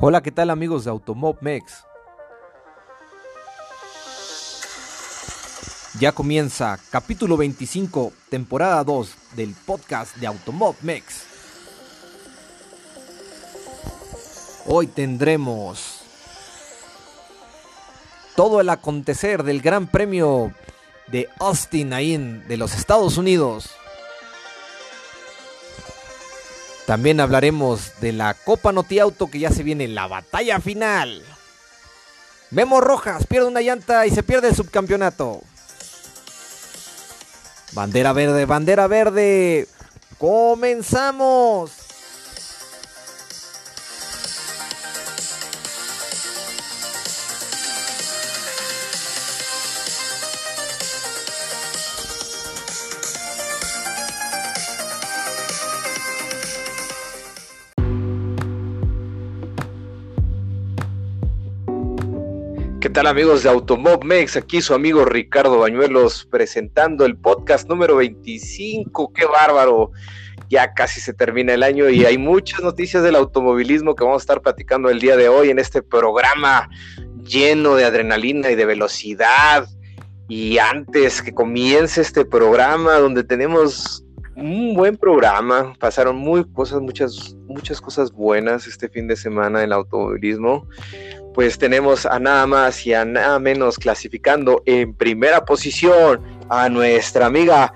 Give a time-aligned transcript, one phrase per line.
[0.00, 1.82] Hola, ¿qué tal amigos de Automob Mex?
[5.98, 11.24] Ya comienza capítulo 25, temporada 2 del podcast de Automob Mex.
[14.66, 16.02] Hoy tendremos
[18.36, 20.52] todo el acontecer del Gran Premio
[21.08, 23.70] de Austin ahí en, de los Estados Unidos.
[26.88, 31.22] También hablaremos de la Copa Noti Auto que ya se viene la batalla final.
[32.50, 35.42] Memo Rojas pierde una llanta y se pierde el subcampeonato.
[37.72, 39.68] Bandera verde, bandera verde.
[40.16, 41.72] Comenzamos.
[63.08, 64.36] Amigos de Automob Mex?
[64.36, 69.14] Aquí su amigo Ricardo Bañuelos presentando el podcast número 25.
[69.14, 69.92] ¡Qué bárbaro!
[70.50, 74.24] Ya casi se termina el año y hay muchas noticias del automovilismo que vamos a
[74.24, 76.68] estar platicando el día de hoy en este programa
[77.24, 79.66] lleno de adrenalina y de velocidad.
[80.28, 84.04] Y antes que comience este programa donde tenemos
[84.36, 89.66] un buen programa, pasaron muy cosas, muchas, muchas cosas buenas este fin de semana en
[89.66, 90.68] el automovilismo
[91.34, 97.26] pues tenemos a nada más y a nada menos clasificando en primera posición a nuestra
[97.26, 97.72] amiga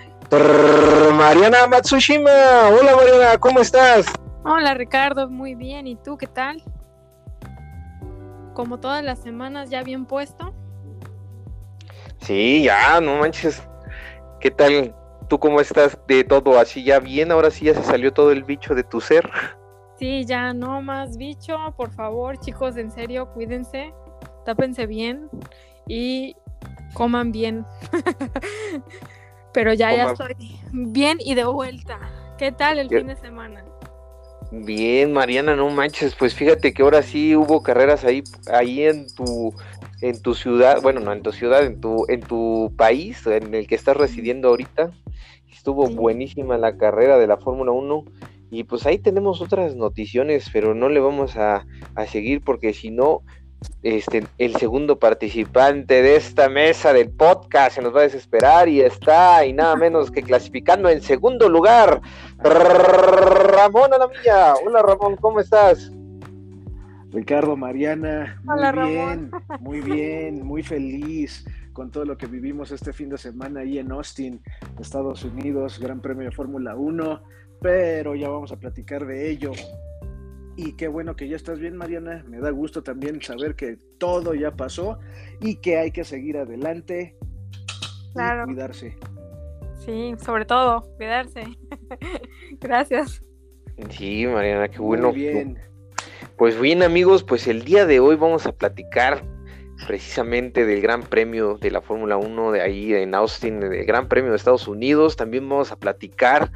[1.15, 2.31] Mariana Matsushima.
[2.71, 4.07] Hola Mariana, ¿cómo estás?
[4.45, 5.87] Hola Ricardo, muy bien.
[5.87, 6.63] ¿Y tú qué tal?
[8.55, 10.55] Como todas las semanas, ya bien puesto.
[12.21, 13.63] Sí, ya, no manches.
[14.41, 14.95] ¿Qué tal?
[15.29, 16.59] ¿Tú cómo estás de todo?
[16.59, 17.31] ¿Así ya bien?
[17.31, 19.31] Ahora sí ya se salió todo el bicho de tu ser.
[20.03, 23.95] Sí, ya no más bicho, por favor, chicos, en serio, cuídense,
[24.45, 25.31] tápense bien
[25.87, 26.35] y
[26.93, 27.65] coman bien.
[29.55, 30.35] Pero ya, ya estoy
[30.73, 32.01] bien y de vuelta.
[32.37, 33.65] ¿Qué tal el fin de semana?
[34.51, 39.55] Bien, Mariana, no manches, pues fíjate que ahora sí hubo carreras ahí, ahí en tu,
[40.01, 43.69] en tu ciudad, bueno, no en tu ciudad, en tu, en tu país, en el
[43.69, 44.91] que estás residiendo ahorita.
[45.53, 48.05] Estuvo buenísima la carrera de la Fórmula 1
[48.53, 51.65] y pues ahí tenemos otras noticiones, pero no le vamos a,
[51.95, 53.23] a seguir porque si no,
[53.83, 58.83] este, el segundo participante de esta mesa del podcast se nos va a desesperar y
[58.83, 62.03] está, y nada menos que clasificando en segundo lugar,
[62.41, 64.53] Ramón a la mía.
[64.67, 65.91] Hola Ramón, ¿cómo estás?
[67.11, 69.31] Ricardo, Mariana, muy Hola, bien,
[69.61, 73.91] muy bien, muy feliz con todo lo que vivimos este fin de semana ahí en
[73.93, 74.43] Austin,
[74.79, 79.53] Estados Unidos, Gran Premio de Fórmula 1 pero ya vamos a platicar de ello.
[80.57, 82.25] Y qué bueno que ya estás bien, Mariana.
[82.29, 84.99] Me da gusto también saber que todo ya pasó
[85.41, 87.17] y que hay que seguir adelante
[88.13, 88.43] claro.
[88.43, 88.99] y cuidarse.
[89.85, 91.45] Sí, sobre todo, cuidarse.
[92.61, 93.23] Gracias.
[93.91, 95.09] Sí, Mariana, qué bueno.
[95.09, 95.59] Muy bien.
[96.37, 99.23] Pues bien, amigos, pues el día de hoy vamos a platicar
[99.87, 104.31] precisamente del Gran Premio de la Fórmula 1 de ahí en Austin, del Gran Premio
[104.31, 105.17] de Estados Unidos.
[105.17, 106.53] También vamos a platicar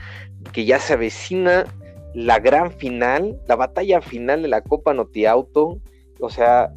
[0.53, 1.65] que ya se avecina
[2.15, 5.79] la gran final, la batalla final de la Copa Noti Auto.
[6.21, 6.73] O sea,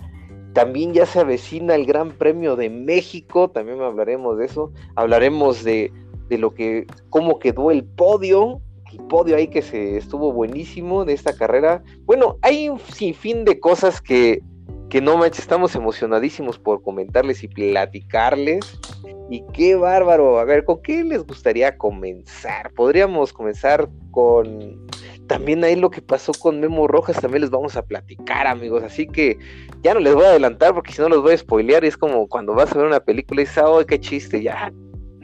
[0.53, 4.74] también ya se avecina el Gran Premio de México, también hablaremos de eso.
[4.96, 5.94] Hablaremos de,
[6.28, 11.13] de lo que, cómo quedó el podio, el podio ahí que se estuvo buenísimo de
[11.13, 11.84] esta carrera.
[12.06, 14.41] Bueno, hay un sinfín de cosas que,
[14.90, 18.80] que no manches, estamos emocionadísimos por comentarles y platicarles.
[19.29, 20.39] Y qué bárbaro.
[20.39, 22.71] A ver, ¿con qué les gustaría comenzar?
[22.73, 24.87] Podríamos comenzar con
[25.27, 28.81] también ahí lo que pasó con Memo Rojas, también les vamos a platicar, amigos.
[28.83, 29.38] Así que
[29.83, 31.83] ya no les voy a adelantar porque si no los voy a spoilear.
[31.83, 34.41] Y es como cuando vas a ver una película y dices, ¡ay, qué chiste!
[34.41, 34.73] Ya.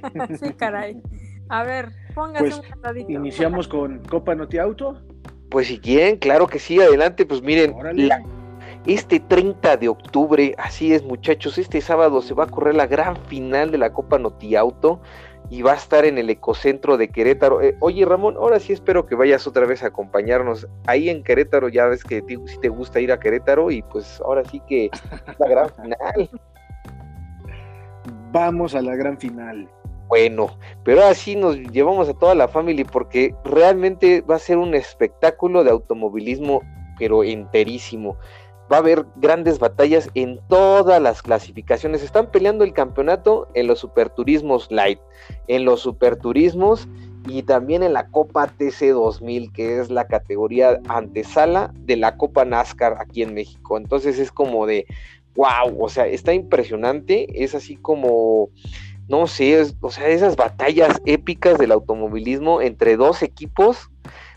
[0.40, 1.02] sí, caray.
[1.50, 3.12] A ver, póngase Pues un cantadito.
[3.12, 5.02] iniciamos con Copa Noti Auto.
[5.50, 7.26] Pues si quieren, claro que sí, adelante.
[7.26, 8.06] Pues miren, Órale.
[8.08, 8.24] la-
[8.86, 13.16] este 30 de octubre, así es muchachos, este sábado se va a correr la gran
[13.28, 15.00] final de la Copa Noti Auto
[15.50, 17.62] y va a estar en el ecocentro de Querétaro.
[17.62, 21.70] Eh, oye Ramón, ahora sí espero que vayas otra vez a acompañarnos ahí en Querétaro,
[21.70, 24.86] ya ves que ti- si te gusta ir a Querétaro y pues ahora sí que
[24.86, 26.30] es la gran final.
[28.32, 29.70] Vamos a la gran final.
[30.08, 34.58] Bueno, pero ahora sí nos llevamos a toda la familia porque realmente va a ser
[34.58, 36.62] un espectáculo de automovilismo,
[37.00, 38.18] pero enterísimo.
[38.72, 42.04] Va a haber grandes batallas en todas las clasificaciones.
[42.04, 45.00] Están peleando el campeonato en los superturismos light,
[45.48, 46.88] en los superturismos
[47.28, 52.46] y también en la Copa TC 2000, que es la categoría antesala de la Copa
[52.46, 53.78] NASCAR aquí en México.
[53.78, 54.86] Entonces es como de,
[55.36, 58.50] wow, o sea, está impresionante, es así como,
[59.08, 63.90] no sé, o sea, esas batallas épicas del automovilismo entre dos equipos,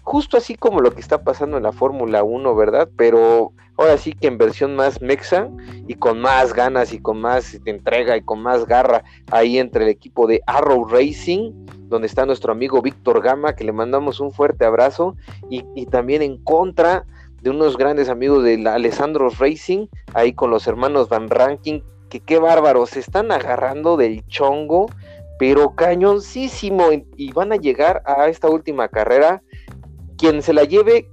[0.08, 2.88] justo así como lo que está pasando en la Fórmula 1, ¿verdad?
[2.96, 5.50] Pero ahora sí que en versión más mexa
[5.86, 9.90] y con más ganas y con más entrega y con más garra ahí entre el
[9.90, 11.52] equipo de Arrow Racing
[11.88, 15.14] donde está nuestro amigo Víctor Gama, que le mandamos un fuerte abrazo,
[15.50, 17.04] y, también en contra
[17.42, 22.38] de unos grandes amigos de Alessandro Racing, ahí con los hermanos Van Ranking, que qué
[22.38, 24.86] bárbaros, se están agarrando del chongo,
[25.38, 29.42] pero cañoncísimo, y van a llegar a esta última carrera.
[30.18, 31.08] Quien se la lleve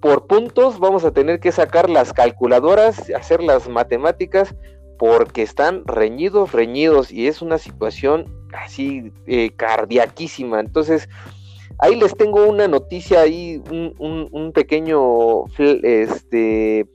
[0.00, 4.54] por puntos, vamos a tener que sacar las calculadoras, hacer las matemáticas,
[4.98, 10.60] porque están reñidos, reñidos, y es una situación así eh, cardiaquísima.
[10.60, 11.08] Entonces,
[11.78, 16.86] ahí les tengo una noticia ahí, un, pequeño, este,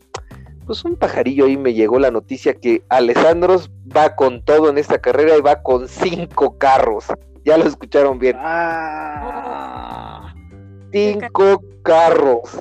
[0.66, 5.00] pues un pajarillo ahí me llegó la noticia que Alessandros va con todo en esta
[5.00, 7.06] carrera y va con cinco carros.
[7.44, 8.36] Ya lo escucharon bien.
[8.40, 10.34] Ah.
[10.92, 12.60] Cinco carros.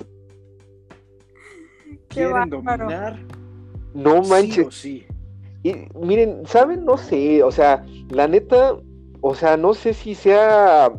[2.08, 3.18] ¿Quieren dominar?
[3.94, 4.74] No manches.
[4.74, 5.06] Sí
[5.62, 6.84] Y miren, ¿saben?
[6.84, 8.76] No sé, o sea, la neta,
[9.20, 10.92] o sea, no sé si sea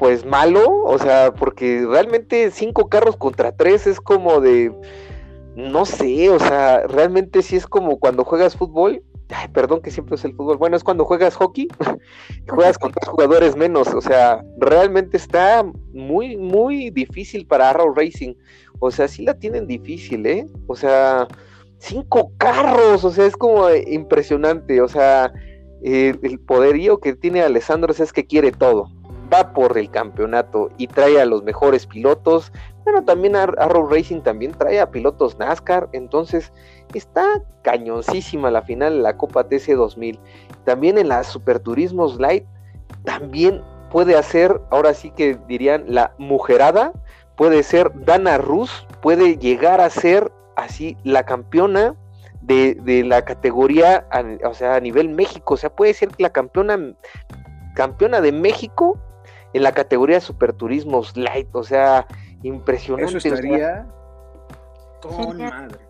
[0.00, 4.74] pues malo, o sea, porque realmente cinco carros contra tres es como de,
[5.56, 9.02] no sé, o sea, realmente sí es como cuando juegas fútbol,
[9.34, 11.68] ay, perdón que siempre es el fútbol, bueno, es cuando juegas hockey,
[12.48, 18.34] juegas con tres jugadores menos, o sea, realmente está muy, muy difícil para Arrow Racing,
[18.78, 20.46] o sea, sí la tienen difícil, ¿eh?
[20.66, 21.28] O sea,
[21.78, 25.32] cinco carros, o sea, es como impresionante, o sea,
[25.82, 28.90] el poderío que tiene Alessandro es que quiere todo.
[29.32, 32.52] Va por el campeonato y trae a los mejores pilotos.
[32.84, 35.88] Bueno, también Arrow Racing también trae a pilotos NASCAR.
[35.92, 36.52] Entonces
[36.98, 40.18] está cañoncísima la final de la Copa TC 2000.
[40.64, 42.44] También en las Superturismos Light
[43.04, 46.92] también puede hacer, ahora sí que dirían la mujerada.
[47.36, 51.94] Puede ser Dana Rus, puede llegar a ser así la campeona
[52.42, 54.06] de, la categoría,
[54.44, 55.54] o sea, a nivel México.
[55.54, 56.94] O sea, puede ser la campeona,
[57.74, 58.98] campeona de México
[59.52, 61.48] en la categoría Superturismos Light.
[61.54, 62.06] O sea,
[62.42, 63.16] impresionante.
[63.16, 63.86] Eso estaría
[65.00, 65.89] con madre.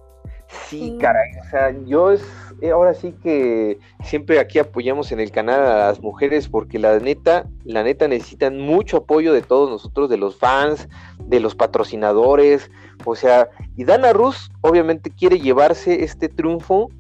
[0.69, 2.23] Sí, caray, o sea, yo es,
[2.61, 6.99] eh, ahora sí que siempre aquí apoyamos en el canal a las mujeres porque la
[6.99, 10.89] neta, la neta necesitan mucho apoyo de todos nosotros, de los fans,
[11.25, 12.71] de los patrocinadores,
[13.05, 16.91] o sea, y Dana Rus obviamente quiere llevarse este triunfo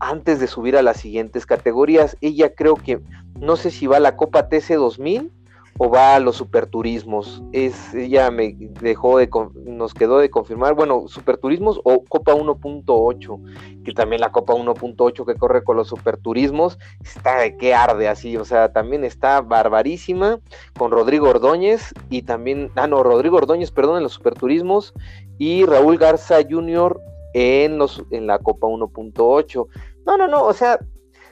[0.00, 2.16] antes de subir a las siguientes categorías.
[2.20, 3.00] Ella creo que,
[3.38, 5.30] no sé si va a la Copa TC 2000
[5.78, 7.42] o va a los superturismos.
[7.52, 9.28] Es, ella me dejó de,
[9.64, 15.34] nos quedó de confirmar, bueno, superturismos o Copa 1.8, que también la Copa 1.8 que
[15.34, 20.40] corre con los superturismos, está de que arde así, o sea, también está barbarísima
[20.78, 24.94] con Rodrigo Ordóñez y también, ah, no, Rodrigo Ordóñez, perdón, en los superturismos
[25.38, 26.98] y Raúl Garza Jr.
[27.34, 29.66] en, los, en la Copa 1.8.
[30.06, 30.78] No, no, no, o sea,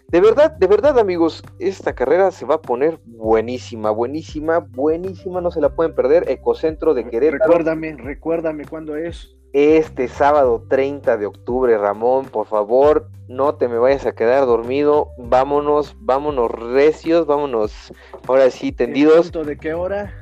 [0.08, 5.50] de verdad, de verdad, amigos, esta carrera se va a poner buenísima, buenísima, buenísima, no
[5.50, 6.30] se la pueden perder.
[6.30, 7.44] Ecocentro de Querétaro.
[7.44, 9.34] Recuérdame, recuérdame cuándo es.
[9.52, 15.10] Este sábado 30 de octubre, Ramón, por favor, no te me vayas a quedar dormido.
[15.16, 17.92] Vámonos, vámonos recios, vámonos
[18.26, 19.30] ahora sí tendidos.
[19.30, 20.12] ¿De qué hora?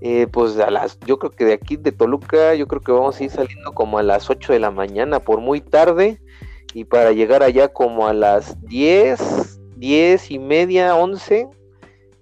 [0.00, 3.20] Eh, pues a las, yo creo que de aquí de Toluca, yo creo que vamos
[3.20, 6.20] a ir saliendo como a las 8 de la mañana, por muy tarde
[6.74, 11.48] y para llegar allá como a las 10, 10 y media, 11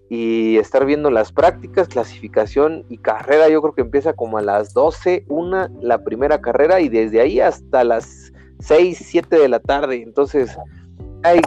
[0.08, 4.74] y estar viendo las prácticas, clasificación y carrera, yo creo que empieza como a las
[4.74, 10.02] 12, una la primera carrera y desde ahí hasta las 6, 7 de la tarde.
[10.02, 10.56] Entonces,
[11.22, 11.40] hay,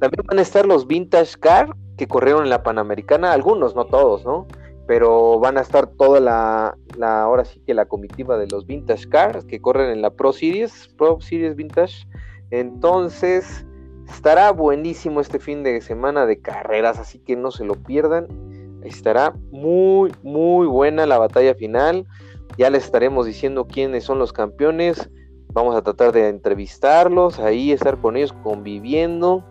[0.00, 4.24] también van a estar los Vintage Car que corrieron en la Panamericana, algunos, no todos,
[4.26, 4.46] ¿no?
[4.86, 9.08] Pero van a estar toda la, la ahora sí que la comitiva de los Vintage
[9.08, 12.06] Cars que corren en la Pro Series, Pro Series Vintage
[12.50, 13.66] entonces,
[14.08, 18.26] estará buenísimo este fin de semana de carreras, así que no se lo pierdan.
[18.82, 22.06] Estará muy, muy buena la batalla final.
[22.58, 25.10] Ya les estaremos diciendo quiénes son los campeones.
[25.52, 29.44] Vamos a tratar de entrevistarlos, ahí estar con ellos conviviendo.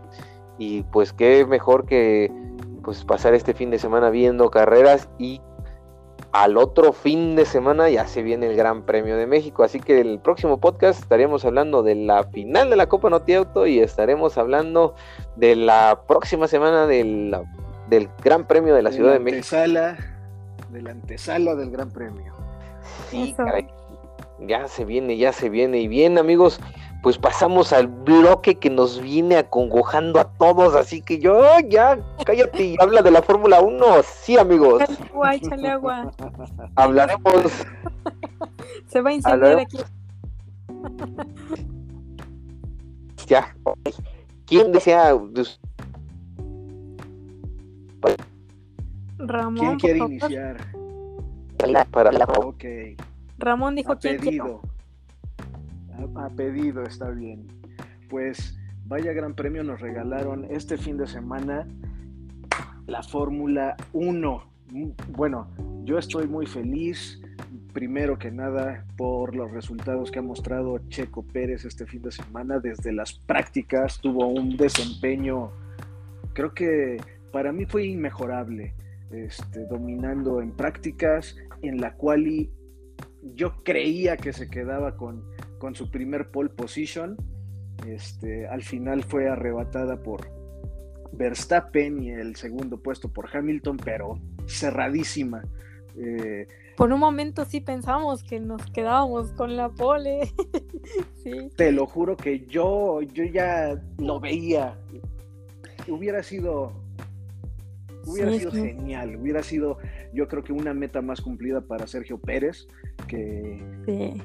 [0.57, 2.31] Y pues qué mejor que
[2.83, 5.41] pues pasar este fin de semana viendo carreras y
[6.31, 9.63] al otro fin de semana ya se viene el Gran Premio de México.
[9.63, 13.67] Así que el próximo podcast estaremos hablando de la final de la Copa Noti Auto
[13.67, 14.95] y estaremos hablando
[15.35, 17.35] de la próxima semana del,
[17.89, 19.55] del Gran Premio de la Ciudad de México.
[20.69, 22.33] De la antesala del Gran Premio.
[23.09, 23.67] Sí, caray.
[24.39, 25.79] Ya se viene, ya se viene.
[25.79, 26.61] Y bien, amigos,
[27.01, 32.63] pues pasamos al bloque que nos viene acongojando a todos, así que yo ya cállate
[32.63, 33.85] y habla de la Fórmula 1.
[34.03, 34.83] Sí, amigos.
[35.09, 36.11] Agua, échale agua.
[36.75, 37.65] Hablaremos.
[38.87, 39.77] Se va a incendiar aquí.
[43.27, 43.55] Ya.
[44.45, 45.15] ¿Quién desea?
[49.19, 49.55] Ramón.
[49.55, 50.57] ¿Quién quiere iniciar?
[51.91, 52.63] Para la Ok.
[53.37, 54.61] Ramón dijo quién pedido.
[56.15, 57.47] A, pedido, está bien.
[58.09, 61.67] Pues vaya gran premio nos regalaron este fin de semana
[62.87, 64.43] la Fórmula 1.
[64.71, 65.47] Mm, Bueno,
[65.83, 67.21] yo estoy muy feliz,
[67.73, 72.59] primero que nada, por los resultados que ha mostrado Checo Pérez este fin de semana.
[72.59, 75.51] Desde las prácticas tuvo un desempeño,
[76.33, 76.97] creo que
[77.31, 78.73] para mí fue inmejorable,
[79.11, 82.49] este, dominando en prácticas, en la cual
[83.35, 85.23] yo creía que se quedaba con,
[85.59, 87.15] con su primer pole position.
[87.87, 90.31] Este, al final fue arrebatada por
[91.13, 95.43] Verstappen y el segundo puesto por Hamilton, pero cerradísima.
[95.97, 96.47] Eh,
[96.77, 100.21] Por un momento sí pensamos que nos quedábamos con la pole.
[101.23, 101.49] sí.
[101.55, 104.77] te lo juro que yo, yo ya lo veía.
[105.87, 106.71] Hubiera sido,
[108.05, 108.61] hubiera Sí, sido sí.
[108.61, 109.15] genial.
[109.15, 109.77] Hubiera sido,
[110.13, 112.67] yo creo que una meta más cumplida para Sergio Pérez,
[113.07, 114.21] que sí.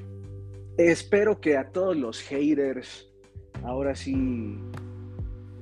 [0.76, 3.09] Espero que a todos los haters,
[3.62, 4.59] ahora sí,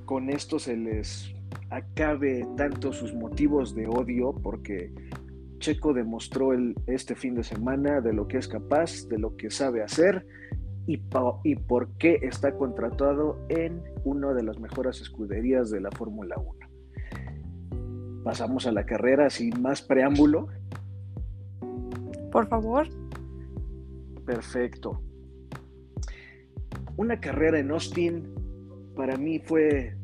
[0.07, 1.35] con esto se les
[1.69, 4.91] acabe tanto sus motivos de odio, porque
[5.59, 9.51] Checo demostró el, este fin de semana de lo que es capaz, de lo que
[9.51, 10.27] sabe hacer
[10.87, 11.03] y,
[11.45, 18.23] y por qué está contratado en una de las mejores escuderías de la Fórmula 1.
[18.25, 20.49] Pasamos a la carrera sin más preámbulo.
[22.31, 23.02] Por favor.
[24.25, 25.01] Perfecto.
[26.97, 28.29] Una carrera en Austin
[28.95, 29.97] para mí fue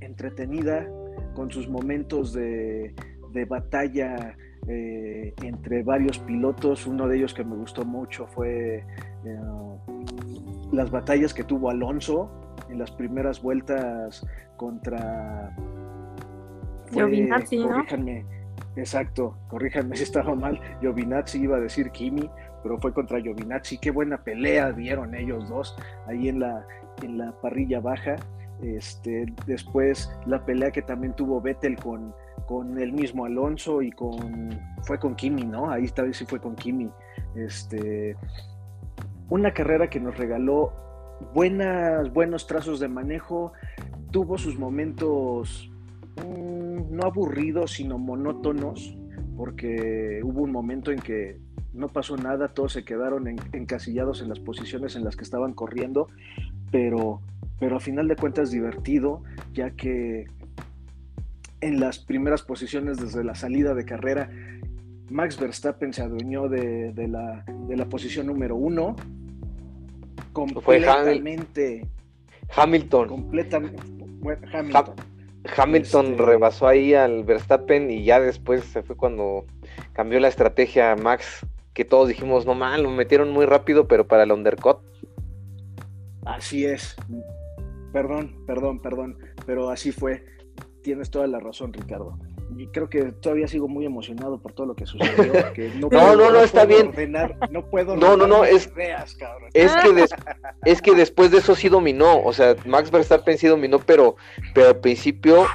[0.00, 0.88] entretenida
[1.34, 2.94] con sus momentos de,
[3.32, 4.36] de batalla
[4.68, 6.86] eh, entre varios pilotos.
[6.86, 8.76] Uno de ellos que me gustó mucho fue
[9.24, 9.40] eh,
[10.72, 12.30] las batallas que tuvo Alonso
[12.70, 14.24] en las primeras vueltas
[14.56, 15.54] contra
[16.86, 17.68] fue- Giovinazzi, ¿no?
[17.68, 18.24] corríjanme,
[18.76, 20.60] exacto, corríjanme si estaba mal.
[20.80, 22.28] Giovinazzi iba a decir Kimi,
[22.68, 23.78] pero fue contra Giovinazzi.
[23.78, 25.74] Qué buena pelea dieron ellos dos
[26.06, 26.66] ahí en la,
[27.02, 28.16] en la parrilla baja.
[28.62, 32.14] Este, después la pelea que también tuvo Vettel con,
[32.46, 34.50] con el mismo Alonso y con
[34.82, 35.70] fue con Kimi, ¿no?
[35.70, 36.90] Ahí esta vez sí fue con Kimi.
[37.36, 38.14] Este,
[39.30, 40.74] una carrera que nos regaló
[41.32, 43.54] buenas, buenos trazos de manejo,
[44.10, 45.72] tuvo sus momentos
[46.16, 48.94] mm, no aburridos, sino monótonos,
[49.38, 51.47] porque hubo un momento en que
[51.78, 55.52] no pasó nada, todos se quedaron en- encasillados en las posiciones en las que estaban
[55.54, 56.08] corriendo,
[56.70, 57.20] pero,
[57.58, 59.22] pero a final de cuentas divertido,
[59.54, 60.26] ya que
[61.60, 64.30] en las primeras posiciones desde la salida de carrera,
[65.10, 68.94] Max Verstappen se adueñó de, de la, de la posición número uno,
[70.34, 71.86] Fue completamente,
[72.54, 73.08] Hamilton.
[73.08, 73.82] completamente,
[74.20, 74.94] bueno, Hamilton.
[75.56, 79.46] Hamilton Este- rebasó ahí al Verstappen y ya después se fue cuando
[79.94, 81.46] cambió la estrategia a Max,
[81.78, 84.78] que todos dijimos, no mal, lo metieron muy rápido, pero para el undercut.
[86.24, 86.96] Así es.
[87.92, 89.16] Perdón, perdón, perdón,
[89.46, 90.24] pero así fue.
[90.82, 92.18] Tienes toda la razón, Ricardo.
[92.56, 95.32] Y creo que todavía sigo muy emocionado por todo lo que sucedió.
[95.54, 96.92] que no, No, no, no, está puedo bien.
[96.92, 99.48] ordenar- no puedo No, no, no, es- ideas, cabrón.
[99.54, 100.14] Es que, des-
[100.64, 104.16] es que después de eso sí dominó, o sea, Max Verstappen sí dominó, pero,
[104.52, 105.46] pero al principio,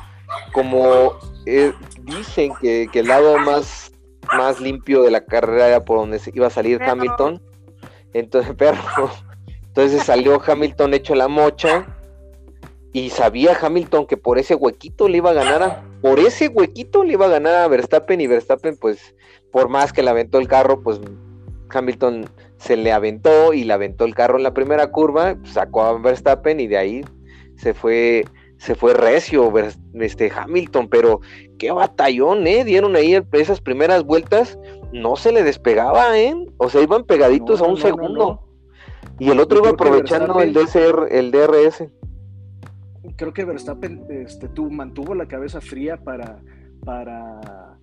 [0.54, 1.16] como
[1.46, 3.92] eh, dicen que, que el lado más,
[4.36, 6.92] más limpio de la carrera era por donde se iba a salir Perro.
[6.92, 7.42] Hamilton,
[8.14, 9.12] entonces, perro,
[9.68, 11.86] entonces salió Hamilton hecho la mocha
[12.94, 17.04] y sabía Hamilton que por ese huequito le iba a ganar a, por ese huequito
[17.04, 19.16] le iba a ganar a Verstappen y Verstappen pues
[19.52, 21.02] por más que le aventó el carro pues
[21.72, 25.98] Hamilton se le aventó y le aventó el carro en la primera curva, sacó a
[25.98, 27.06] Verstappen y de ahí
[27.58, 28.26] se fue
[28.64, 29.52] se fue recio
[29.96, 31.20] este Hamilton, pero
[31.60, 34.58] qué batallón, eh, dieron ahí esas primeras vueltas,
[34.94, 38.14] no se le despegaba, eh, o sea, iban pegaditos No, a un no, segundo.
[38.14, 38.48] no.
[39.20, 41.90] Y el otro iba aprovechando el DCR, el DRS.
[43.18, 46.40] Creo que Verstappen este, tuvo- mantuvo la cabeza fría para,
[46.86, 47.78] para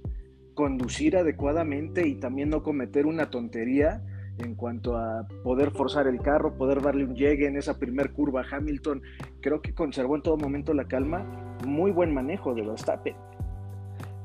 [0.54, 4.02] conducir adecuadamente y también no cometer una tontería
[4.42, 8.44] en cuanto a poder forzar el carro, poder darle un llegue en esa primer curva
[8.50, 9.02] Hamilton.
[9.40, 11.24] Creo que conservó en todo momento la calma.
[11.66, 13.14] Muy buen manejo de Verstappen.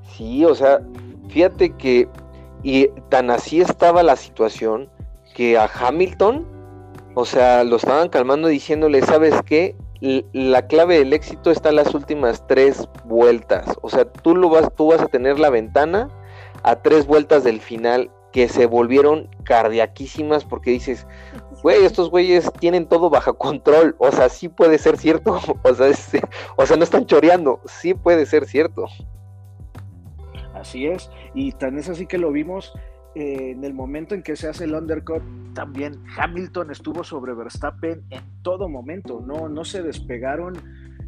[0.03, 0.81] Sí, o sea,
[1.29, 2.07] fíjate que
[2.63, 4.89] y tan así estaba la situación
[5.36, 6.48] que a Hamilton,
[7.13, 9.75] o sea, lo estaban calmando diciéndole, ¿sabes qué?
[10.01, 13.67] La clave del éxito está en las últimas tres vueltas.
[13.81, 16.10] O sea, tú, lo vas, tú vas a tener la ventana
[16.63, 21.07] a tres vueltas del final que se volvieron cardiaquísimas porque dices,
[21.63, 25.93] güey, estos güeyes tienen todo bajo control, o sea, sí puede ser cierto, o sea,
[26.57, 28.87] o sea, no están choreando, sí puede ser cierto.
[30.53, 32.73] Así es, y tan es así que lo vimos
[33.15, 35.23] eh, en el momento en que se hace el undercut,
[35.53, 40.55] también Hamilton estuvo sobre Verstappen en todo momento, no, no se despegaron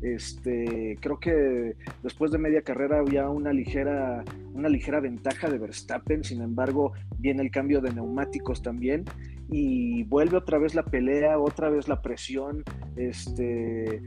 [0.02, 4.24] este, creo que después de media carrera había una ligera,
[4.54, 9.06] una ligera ventaja de Verstappen, sin embargo, viene el cambio de neumáticos también
[9.50, 12.64] y vuelve otra vez la pelea, otra vez la presión,
[12.96, 14.02] este,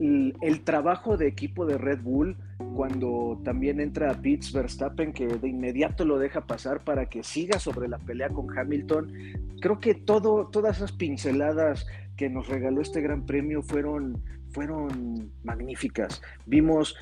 [0.00, 2.36] el, trabajo de equipo de Red Bull
[2.74, 7.58] cuando también entra a Pitts Verstappen que de inmediato lo deja pasar para que siga
[7.58, 9.12] sobre la pelea con Hamilton.
[9.60, 16.22] Creo que todo, todas esas pinceladas que nos regaló este gran premio fueron, fueron magníficas.
[16.46, 16.96] Vimos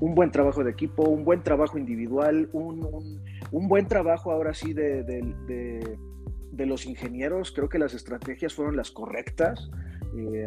[0.00, 5.02] un buen trabajo de equipo, un buen trabajo individual, un, buen trabajo ahora sí de,
[5.02, 7.52] de, los ingenieros.
[7.52, 9.70] Creo que las estrategias fueron las correctas.
[10.16, 10.46] Eh,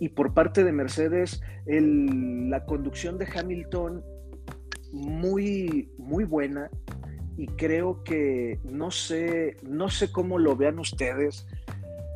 [0.00, 4.02] y por parte de Mercedes, la conducción de Hamilton
[4.92, 6.70] muy, muy buena.
[7.36, 11.46] Y creo que no sé, no sé cómo lo vean ustedes,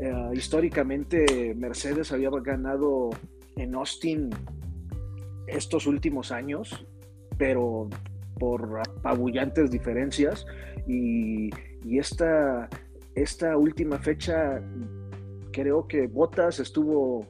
[0.03, 3.11] eh, históricamente Mercedes había ganado
[3.57, 4.31] en Austin
[5.47, 6.85] estos últimos años,
[7.39, 7.89] pero
[8.41, 10.45] por apabullantes diferencias.
[10.89, 11.51] Y,
[11.97, 12.69] esta,
[13.15, 14.61] esta última fecha,
[15.53, 17.25] creo que Bottas estuvo,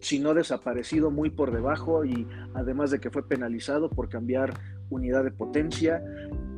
[0.00, 4.54] si no desaparecido, muy por debajo y además de que fue penalizado por cambiar
[4.90, 6.00] unidad de potencia.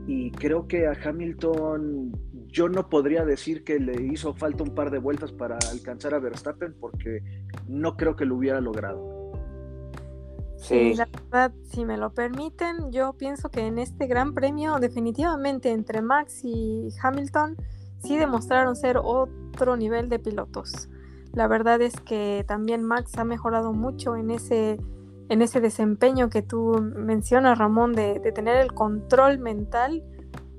[0.06, 2.12] Y creo que a Hamilton
[2.48, 6.18] yo no podría decir que le hizo falta un par de vueltas para alcanzar a
[6.18, 7.20] Verstappen porque
[7.66, 9.32] no creo que lo hubiera logrado.
[10.56, 15.70] Sí, la verdad, si me lo permiten, yo pienso que en este gran premio definitivamente
[15.70, 17.56] entre Max y Hamilton
[17.98, 20.88] sí demostraron ser otro nivel de pilotos.
[21.34, 24.78] La verdad es que también Max ha mejorado mucho en ese,
[25.28, 30.02] en ese desempeño que tú mencionas, Ramón, de tener el control mental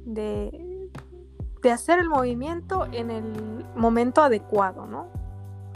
[0.05, 0.65] de,
[1.65, 5.07] de hacer el movimiento en el momento adecuado, ¿no?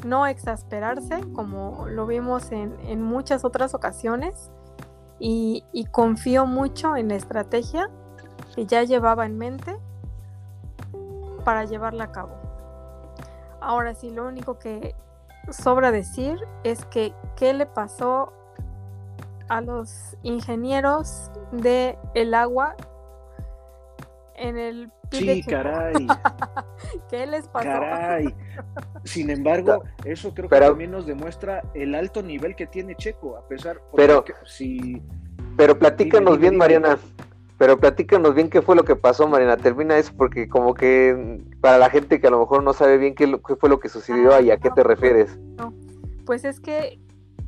[0.05, 4.51] No exasperarse como lo vimos en, muchas otras ocasiones
[5.19, 7.89] y, confío mucho en la estrategia
[8.55, 9.79] que ya llevaba en mente
[11.43, 12.35] para llevarla a cabo.
[13.59, 14.93] Ahora sí, lo único que
[15.49, 18.31] sobra decir es que qué le pasó
[19.49, 22.75] a los ingenieros de el agua
[24.35, 26.07] en el Sí, caray.
[27.09, 27.65] ¿Qué les pasó?
[27.65, 28.33] Caray.
[29.03, 33.47] Sin embargo, eso creo que también nos demuestra el alto nivel que tiene Checo, a
[33.47, 35.01] pesar pero que, si
[35.57, 36.99] Pero platícanos bien, Mariana.
[37.57, 39.57] Pero platícanos bien qué fue lo que pasó, Mariana.
[39.57, 43.15] Termina eso porque como que para la gente que a lo mejor no sabe bien
[43.15, 45.37] qué, qué fue lo que sucedió ah, y a qué te refieres.
[45.57, 45.73] No.
[46.25, 46.99] Pues es que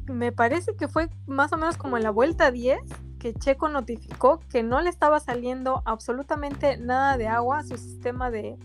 [0.07, 2.79] me parece que fue más o menos como en la vuelta 10
[3.19, 8.31] que Checo notificó que no le estaba saliendo absolutamente nada de agua a su sistema
[8.31, 8.57] de,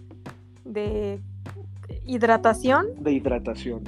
[0.65, 1.21] de
[2.07, 2.87] hidratación.
[2.99, 3.83] De hidratación.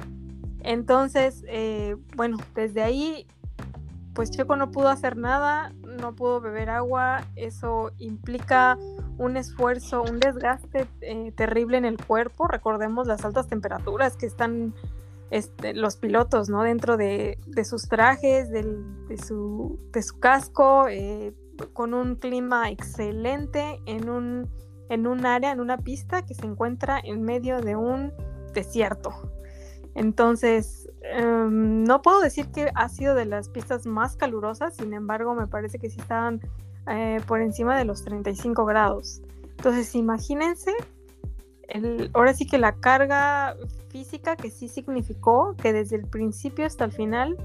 [0.61, 3.25] Entonces, eh, bueno, desde ahí,
[4.13, 8.77] pues Checo no pudo hacer nada, no pudo beber agua, eso implica
[9.17, 12.47] un esfuerzo, un desgaste eh, terrible en el cuerpo.
[12.47, 14.73] Recordemos las altas temperaturas que están
[15.31, 16.63] este, los pilotos, ¿no?
[16.63, 18.63] Dentro de, sus trajes, de,
[19.17, 19.79] su,
[20.19, 21.33] casco, eh,
[21.73, 24.49] con un clima excelente en un,
[24.89, 28.13] en un área, en una pista que se encuentra en medio de un
[28.53, 29.11] desierto.
[29.95, 35.35] Entonces, em, no puedo decir que ha sido de las pistas más calurosas, sin embargo,
[35.35, 36.39] me parece que sí estaban
[36.87, 39.21] eh, por encima de los 35 grados.
[39.57, 40.73] Entonces, imagínense
[42.13, 43.55] ahora sí que la carga
[43.89, 47.37] física que sí significó que desde el principio hasta el final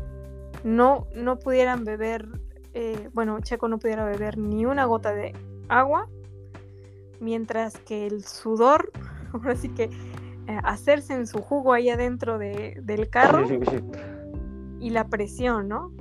[0.63, 2.27] no, no pudieran beber,
[2.73, 5.35] eh, bueno, Checo no pudiera beber ni una gota de
[5.69, 6.09] agua,
[7.21, 8.91] mientras que el sudor,
[9.33, 13.47] ahora sí que eh, hacerse en su jugo ahí adentro del carro
[14.81, 15.93] y la presión, ¿no?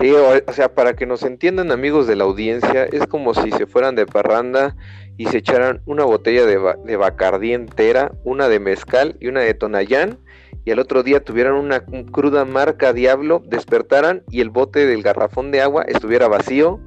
[0.00, 3.66] Sí, o, sea, para que nos entiendan amigos de la audiencia, es como si se
[3.66, 4.76] fueran de parranda
[5.18, 9.52] y se echaran una botella de, de Bacardí entera, una de mezcal y una de
[9.52, 10.18] Tonayán,
[10.64, 15.50] y al otro día tuvieran una cruda marca Diablo, despertaran y el bote del garrafón
[15.50, 16.80] de agua estuviera vacío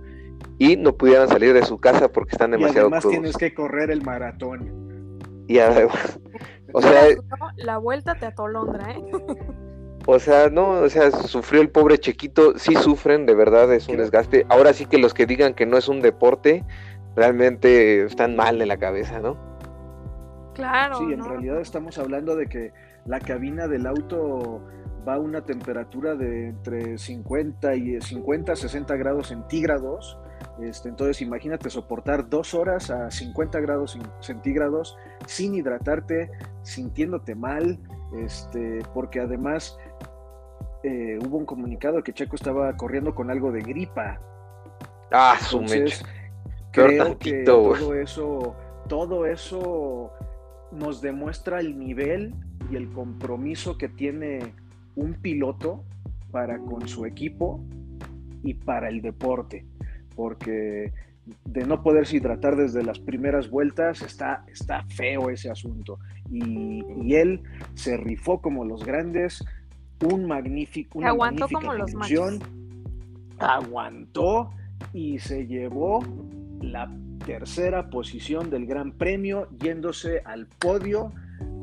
[0.57, 3.91] y no pudieran salir de su casa porque están demasiado y además tienes que correr
[3.91, 5.17] el maratón.
[5.47, 6.19] Y además,
[6.73, 7.03] o sea,
[7.57, 9.01] la vuelta te atolondra, ¿eh?
[10.05, 13.97] O sea, no, o sea, sufrió el pobre Chequito, sí sufren, de verdad es un
[13.97, 14.45] desgaste.
[14.49, 16.63] Ahora sí que los que digan que no es un deporte,
[17.15, 19.37] realmente están mal de la cabeza, ¿no?
[20.53, 20.97] Claro.
[20.97, 22.73] Sí, en realidad estamos hablando de que
[23.05, 24.61] la cabina del auto
[25.07, 30.17] va a una temperatura de entre 50 y 50 60 grados centígrados.
[30.61, 36.31] Este, entonces imagínate soportar dos horas a 50 grados centígrados sin hidratarte,
[36.63, 37.79] sintiéndote mal,
[38.19, 39.77] este, porque además
[40.83, 44.19] eh, hubo un comunicado que Checo estaba corriendo con algo de gripa.
[45.11, 45.61] Ah, su
[46.71, 48.55] Creo que todo eso,
[48.87, 50.11] todo eso
[50.71, 52.33] nos demuestra el nivel
[52.71, 54.53] y el compromiso que tiene
[54.95, 55.83] un piloto
[56.31, 57.63] para con su equipo
[58.43, 59.65] y para el deporte,
[60.15, 60.93] porque
[61.45, 65.99] de no poderse hidratar desde las primeras vueltas está, está feo ese asunto.
[66.31, 67.41] Y, y él
[67.73, 69.43] se rifó como los grandes,
[70.05, 72.39] un magnífico, una aguantó como los machos.
[73.37, 74.51] aguantó
[74.93, 76.01] y se llevó
[76.61, 76.91] la
[77.25, 81.11] tercera posición del Gran Premio, yéndose al podio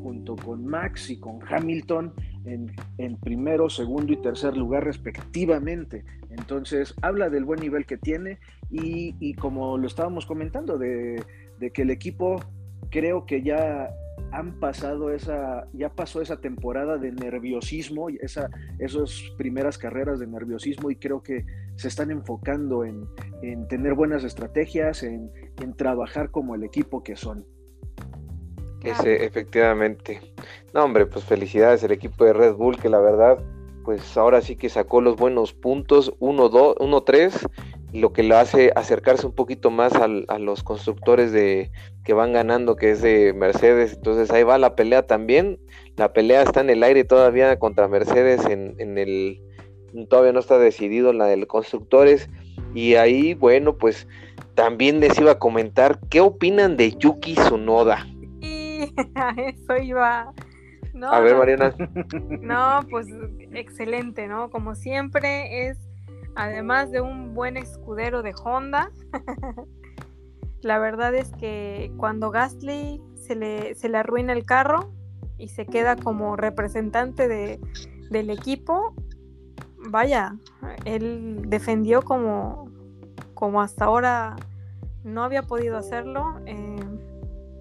[0.03, 2.13] junto con Max y con Hamilton
[2.45, 6.05] en, en, primero, segundo y tercer lugar respectivamente.
[6.31, 8.39] Entonces, habla del buen nivel que tiene
[8.71, 11.23] y, y como lo estábamos comentando, de,
[11.59, 12.41] de, que el equipo
[12.91, 13.91] creo que ya
[14.31, 20.91] han pasado esa, ya pasó esa temporada de nerviosismo, esa, esas primeras carreras de nerviosismo
[20.91, 21.45] y creo que
[21.79, 23.09] se están enfocando en,
[23.41, 25.31] en tener buenas estrategias, en,
[25.63, 27.47] en, trabajar como el equipo que son.
[28.83, 30.21] Ese, efectivamente.
[30.75, 33.39] No, hombre, pues felicidades al equipo de Red Bull, que la verdad,
[33.85, 37.49] pues ahora sí que sacó los buenos puntos, 1-3,
[37.93, 41.71] lo que lo hace acercarse un poquito más al, a los constructores de
[42.03, 43.95] que van ganando, que es de Mercedes.
[43.95, 45.61] Entonces ahí va la pelea también.
[45.97, 49.48] La pelea está en el aire todavía contra Mercedes en, en el
[50.07, 52.29] todavía no está decidido la del constructores.
[52.75, 54.07] Y ahí, bueno, pues
[54.55, 58.07] también les iba a comentar qué opinan de Yuki Tsunoda.
[58.41, 60.33] Y a eso iba.
[60.95, 61.75] No, a ver, Mariana.
[62.41, 63.07] No, pues
[63.53, 64.51] excelente, ¿no?
[64.51, 65.79] Como siempre es
[66.39, 68.93] además de un buen escudero de Honda,
[70.63, 74.93] la verdad es que cuando Gasly se le, se le arruina el carro
[75.37, 77.59] y se queda como representante de,
[78.11, 78.95] del equipo,
[79.89, 80.37] vaya,
[80.85, 82.71] él defendió como,
[83.35, 84.37] como hasta ahora
[85.05, 86.41] no había podido hacerlo.
[86.47, 86.81] Eh,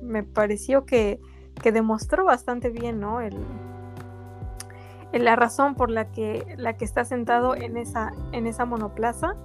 [0.01, 1.19] me pareció que,
[1.61, 3.21] que, demostró bastante bien, ¿no?
[3.21, 3.35] El,
[5.13, 9.35] la razón por la que, la que está sentado en esa, en esa monoplaza.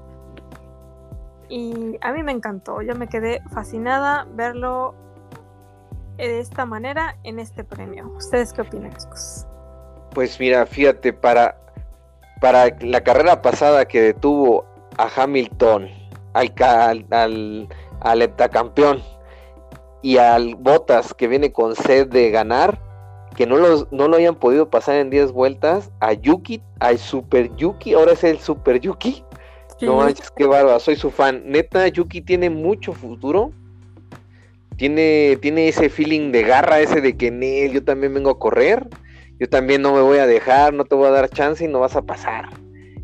[1.49, 4.95] Y a mí me encantó, yo me quedé fascinada verlo
[6.17, 8.09] de esta manera en este premio.
[8.17, 9.47] ¿Ustedes qué opinan, chicos?
[10.15, 11.62] Pues mira, fíjate, para,
[12.43, 14.67] para la carrera pasada que detuvo
[14.99, 15.89] a Hamilton,
[16.33, 17.69] al, al,
[18.01, 19.01] al heptacampeón
[20.03, 22.81] y al Bottas que viene con sed de ganar,
[23.37, 27.55] que no, los, no lo hayan podido pasar en 10 vueltas, a Yuki, al Super
[27.55, 29.25] Yuki, ahora es el Super Yuki.
[29.81, 31.45] No manches, qué bárbaro, soy su fan.
[31.47, 33.53] Neta, Yuki tiene mucho futuro.
[34.77, 38.89] Tiene, tiene ese feeling de garra, ese de que Nel, yo también vengo a correr.
[39.39, 41.81] Yo también no me voy a dejar, no te voy a dar chance y no
[41.81, 42.49] vas a pasar.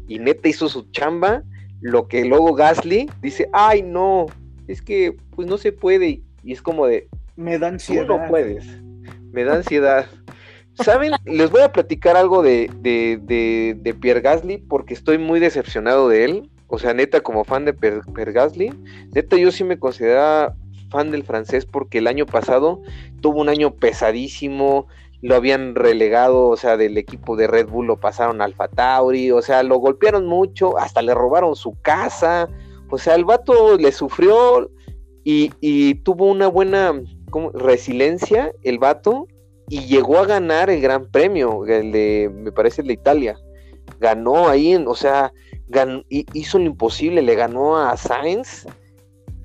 [0.06, 1.42] Y neta hizo su chamba,
[1.80, 4.26] lo que luego Gasly dice, ay no,
[4.66, 6.22] es que pues no se puede.
[6.44, 8.06] Y es como de, me dan ansiedad.
[8.06, 8.66] Tú no puedes
[9.32, 10.06] me da ansiedad.
[10.74, 11.12] ¿Saben?
[11.24, 16.50] Les voy a platicar algo de, de, Pierre Gasly porque estoy muy decepcionado de él.
[16.68, 18.72] O sea, neta, como fan de Pierre, Gasly,
[19.12, 20.54] neta, yo sí me consideraba
[20.90, 22.82] fan del francés porque el año pasado
[23.20, 24.86] tuvo un año pesadísimo,
[25.20, 29.42] lo habían relegado, o sea, del equipo de Red Bull lo pasaron al Tauri, o
[29.42, 32.48] sea, lo golpearon mucho, hasta le robaron su casa,
[32.90, 34.70] o sea, el vato le sufrió
[35.24, 37.02] y, y tuvo una buena
[37.54, 39.26] resiliencia el vato
[39.68, 43.38] y llegó a ganar el gran premio, de, me parece el de Italia.
[44.00, 45.32] Ganó ahí, en, o sea,
[46.32, 48.66] hizo lo imposible, le ganó a Sainz,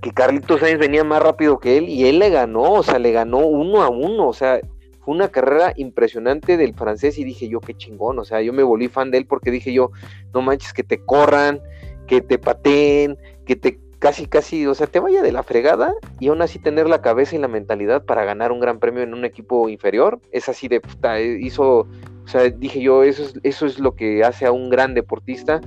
[0.02, 3.12] que Carlitos Sainz venía más rápido que él y él le ganó, o sea, le
[3.12, 4.62] ganó uno a uno, o sea,
[5.04, 8.63] fue una carrera impresionante del francés y dije yo, qué chingón, o sea, yo me
[8.63, 9.92] volví fan de él porque dije yo,
[10.34, 11.62] no manches, que te corran,
[12.08, 16.28] que te pateen, que te casi, casi, o sea, te vaya de la fregada y
[16.28, 19.24] aún así tener la cabeza y la mentalidad para ganar un gran premio en un
[19.24, 23.66] equipo inferior, es así de puta, eh, hizo, o sea, dije yo, eso es, eso
[23.66, 25.62] es lo que hace a un gran deportista,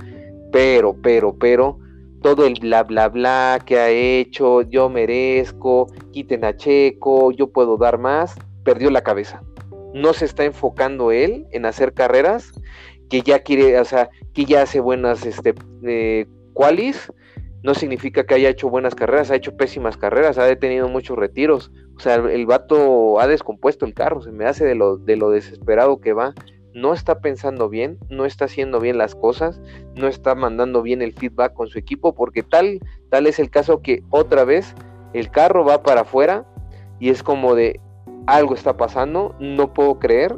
[0.51, 1.79] pero, pero, pero,
[2.21, 7.77] todo el bla bla bla que ha hecho, yo merezco, quiten a Checo, yo puedo
[7.77, 8.35] dar más,
[8.67, 9.41] perdió la cabeza.
[9.93, 12.51] No se está enfocando él en hacer carreras
[13.09, 16.27] que ya quiere, o sea, que ya hace buenas este, eh,
[17.63, 21.71] no significa que haya hecho buenas carreras, ha hecho pésimas carreras, ha detenido muchos retiros.
[21.95, 25.29] O sea, el, vato ha descompuesto el carro, se me hace de lo, de lo
[25.29, 26.33] desesperado que va.
[26.73, 29.61] No está pensando bien, no está haciendo bien las cosas,
[29.95, 33.81] no está mandando bien el feedback con su equipo, porque tal, tal es el caso
[33.81, 34.75] que otra vez
[35.13, 36.45] el carro va para afuera
[36.99, 37.79] y es como de
[38.27, 40.37] algo está pasando, no puedo creer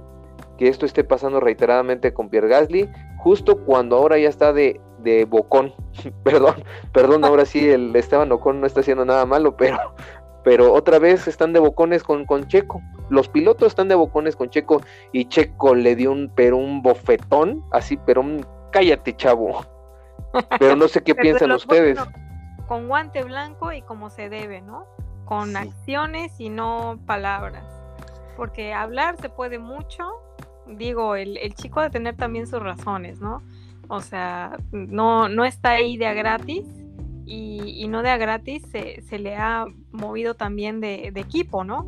[0.60, 5.26] que esto esté pasando reiteradamente con Pierre Gasly, justo cuando ahora ya está de, de
[5.26, 5.74] bocón.
[6.24, 9.78] perdón, perdón, ahora sí el Esteban Ocon no está haciendo nada malo, pero,
[10.44, 12.82] pero otra vez están de bocones con, con Checo.
[13.10, 14.82] Los pilotos están de bocones con Checo
[15.14, 19.66] y Checo le dio un, pero un bofetón, así, pero un cállate, chavo.
[20.60, 21.98] Pero no sé qué piensan ustedes.
[22.68, 24.86] con guante blanco y como se debe, ¿no?
[25.24, 27.79] Con acciones y no palabras.
[28.40, 30.04] Porque hablar se puede mucho.
[30.66, 33.44] Digo, el, el chico ha de tener también sus razones, ¿no?
[33.90, 36.66] O sea, no, no está ahí de a gratis
[37.26, 41.88] y, no de a gratis se, se, le ha movido también de, equipo, ¿no?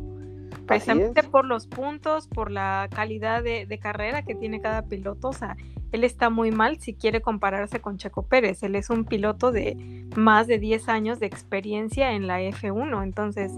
[0.66, 5.30] Precisamente por los puntos, por la calidad de, carrera que tiene cada piloto.
[5.30, 5.56] O sea,
[5.90, 8.62] él está muy mal si quiere compararse con Checo Pérez.
[8.62, 13.02] Él es un piloto de más de 10 años de experiencia en la F1.
[13.02, 13.52] Entonces,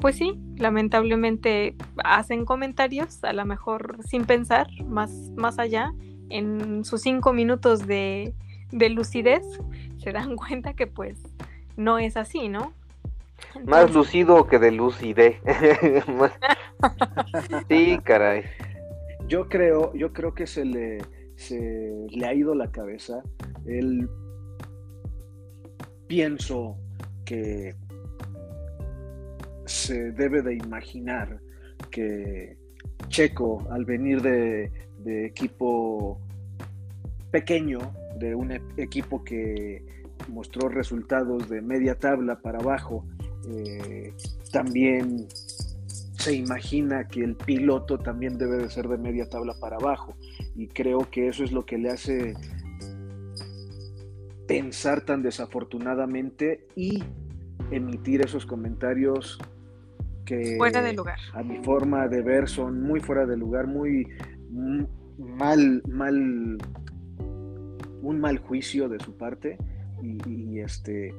[0.00, 5.92] pues sí, lamentablemente hacen comentarios, a lo mejor sin pensar más, más allá
[6.30, 8.32] en sus cinco minutos de,
[8.72, 9.44] lucidez
[9.98, 11.18] se dan cuenta que pues
[11.76, 12.72] no es así, ¿no?
[13.64, 15.36] Más lucido que de lucidez.
[17.68, 18.44] sí, caray.
[19.26, 20.98] Yo creo, yo creo que se le,
[21.36, 23.22] se le ha ido la cabeza.
[23.66, 24.08] Él
[26.06, 26.76] pienso
[27.24, 27.74] que
[29.70, 31.40] se debe de imaginar
[31.90, 32.56] que
[33.08, 34.70] Checo, al venir de,
[35.24, 36.20] equipo
[37.30, 37.78] pequeño,
[38.18, 39.84] de un e-, equipo que
[40.28, 43.06] mostró resultados de media tabla para abajo,
[43.48, 44.12] eh,
[44.52, 45.28] también
[46.18, 50.16] se imagina que el piloto también debe de ser de media tabla para abajo.
[50.56, 52.34] Y creo que eso es lo que le hace
[54.48, 57.02] pensar tan desafortunadamente y
[57.70, 59.38] emitir esos comentarios
[60.30, 61.18] que fuera de lugar.
[61.34, 64.06] A mi forma de ver son muy fuera de lugar, muy
[65.18, 66.58] mal, mal,
[68.02, 69.58] un mal juicio de su parte.
[70.02, 71.14] Y, este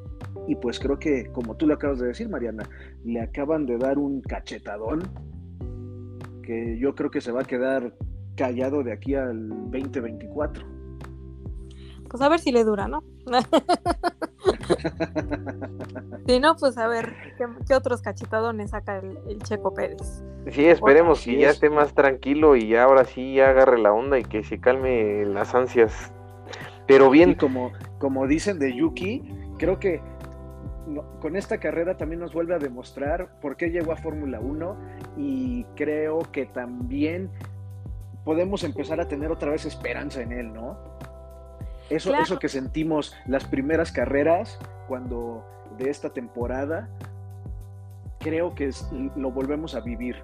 [0.47, 2.67] y pues creo que como tú lo acabas de decir Mariana
[3.06, 5.02] le acaban de dar un cachetadón
[6.41, 7.95] que yo creo que se va a quedar
[8.36, 10.65] callado de aquí al 2024
[12.10, 13.04] pues a ver si le dura no
[16.27, 17.13] si no pues a ver
[17.67, 22.75] qué, otros cachetadones saca el Checo Pérez Sí, esperemos que ya esté más tranquilo y
[22.75, 26.12] ahora sí ya agarre la onda y que se calme las ansias.
[26.88, 27.36] Pero bien.
[27.36, 29.23] como, como dicen de Yuki,
[29.60, 30.01] creo que
[31.19, 34.77] con esta carrera también nos vuelve a demostrar por qué llegó a Fórmula 1
[35.17, 37.29] y creo que también
[38.25, 40.90] podemos empezar a tener otra vez esperanza en él, ¿no?
[41.91, 45.45] Eso, eso que sentimos las primeras carreras cuando
[45.77, 46.89] de esta temporada,
[48.19, 48.71] creo que
[49.15, 50.23] lo volvemos a vivir.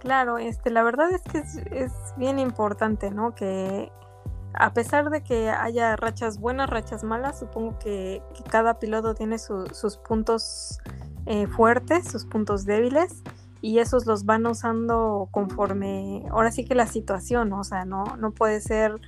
[0.00, 3.34] Claro, este, la verdad es que es, bien importante, ¿no?
[3.34, 3.90] Que
[4.54, 9.96] a pesar de que haya rachas buenas, rachas malas, supongo que, cada piloto tiene sus
[9.98, 10.78] puntos
[11.26, 13.22] eh, fuertes, sus puntos débiles,
[13.60, 18.30] y esos los van usando conforme, ahora sí que la situación, o sea, no, no
[18.30, 19.00] puede ser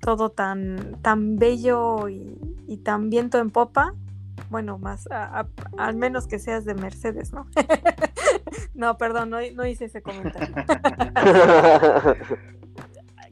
[0.00, 3.94] todo tan, tan bello y, y tan viento en popa,
[4.50, 5.08] bueno, más,
[5.76, 7.46] al menos que seas de Mercedes, ¿no?
[8.74, 10.54] no, perdón, no, hice ese comentario.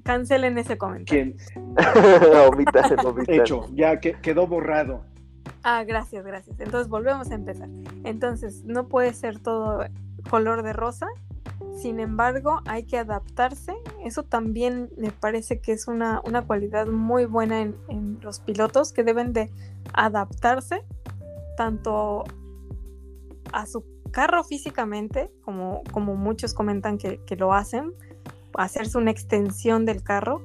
[0.04, 1.34] Cancelen ese comentario.
[3.28, 5.04] Hecho, ya quedó borrado.
[5.62, 6.60] Ah, gracias, gracias.
[6.60, 7.68] Entonces volvemos a empezar.
[8.04, 9.84] Entonces, no puede ser todo
[10.30, 11.08] color de rosa.
[11.76, 13.74] Sin embargo, hay que adaptarse.
[14.04, 19.04] Eso también me parece que es una, cualidad muy buena en, en, los pilotos que
[19.04, 19.52] deben de
[19.92, 20.84] adaptarse
[21.56, 22.24] tanto
[23.52, 27.92] a su carro físicamente, como, como muchos comentan que, que lo hacen,
[28.54, 30.42] hacerse una extensión del carro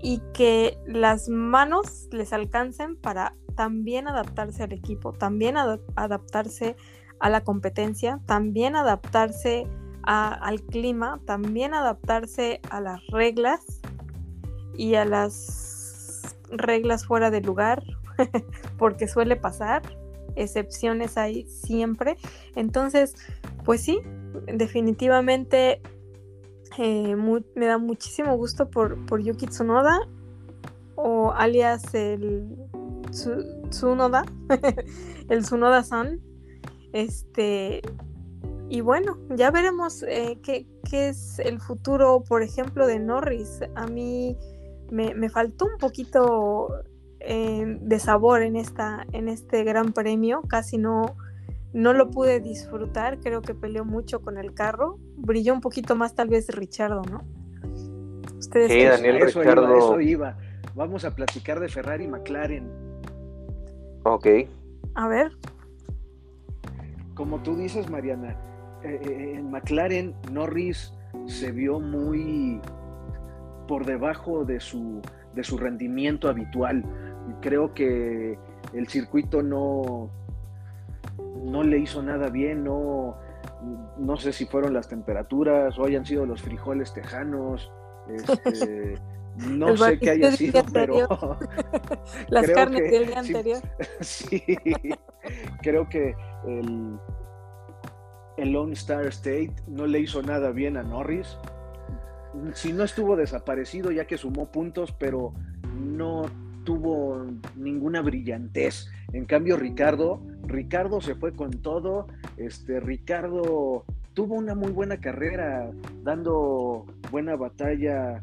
[0.00, 6.76] y que las manos les alcancen para también adaptarse al equipo, también adaptarse
[7.20, 9.66] a la competencia, también adaptarse
[10.06, 13.80] al clima, también adaptarse a las reglas
[14.76, 17.82] y a las reglas fuera de lugar,
[18.78, 19.82] porque suele pasar,
[20.36, 22.16] excepciones hay siempre.
[22.54, 23.14] Entonces,
[23.64, 24.00] pues sí,
[24.46, 25.80] definitivamente
[26.78, 27.16] eh,
[27.54, 29.98] me da muchísimo gusto por, por Yuki Tsunoda,
[30.96, 32.56] o alias el
[33.70, 34.24] Tsunoda,
[35.28, 36.20] el Tsunoda-san.
[36.92, 37.82] Este,
[38.68, 43.60] y bueno, ya veremos eh, qué, es el futuro, por ejemplo, de Norris.
[43.74, 44.36] A mí
[44.90, 46.68] me, faltó un poquito
[47.20, 51.16] eh, de sabor en, esta, en este gran premio, casi no,
[51.72, 56.14] no lo pude disfrutar, creo que peleó mucho con el carro, brilló un poquito más
[56.14, 57.22] tal vez Richardo, ¿no?
[58.38, 60.36] Ustedes sí, Daniel eso Iba, eso iba.
[60.74, 62.68] Vamos a platicar de Ferrari y McLaren.
[64.04, 64.26] Ok.
[64.94, 65.32] A ver.
[67.14, 68.36] Como tú dices, Mariana,
[68.84, 70.92] eh, en McLaren Norris
[71.26, 72.60] se vio muy
[73.66, 75.00] por debajo de su,
[75.34, 76.84] de su rendimiento habitual.
[77.40, 78.38] Creo que
[78.72, 80.10] el circuito no,
[81.44, 83.16] no le hizo nada bien, no,
[83.98, 87.70] no sé si fueron las temperaturas o hayan sido los frijoles tejanos.
[88.08, 88.98] Este,
[89.48, 91.08] no sé qué haya sido, pero.
[92.28, 93.62] Las carnes del día anterior.
[94.00, 94.42] Sí,
[95.62, 96.14] creo que
[96.46, 96.98] el,
[98.36, 101.38] el Lone Star State no le hizo nada bien a Norris.
[102.54, 105.32] Si no estuvo desaparecido, ya que sumó puntos, pero
[105.78, 106.24] no
[106.64, 108.90] tuvo ninguna brillantez.
[109.12, 112.08] En cambio, Ricardo, Ricardo se fue con todo.
[112.36, 115.70] Este, Ricardo tuvo una muy buena carrera,
[116.02, 118.20] dando buena batalla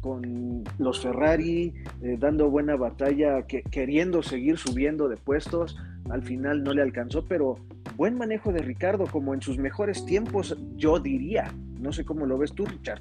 [0.00, 5.76] con los Ferrari, eh, dando buena batalla, que, queriendo seguir subiendo de puestos.
[6.10, 7.56] Al final no le alcanzó, pero
[7.96, 11.52] buen manejo de Ricardo, como en sus mejores tiempos, yo diría.
[11.80, 13.00] No sé cómo lo ves tú, Richard.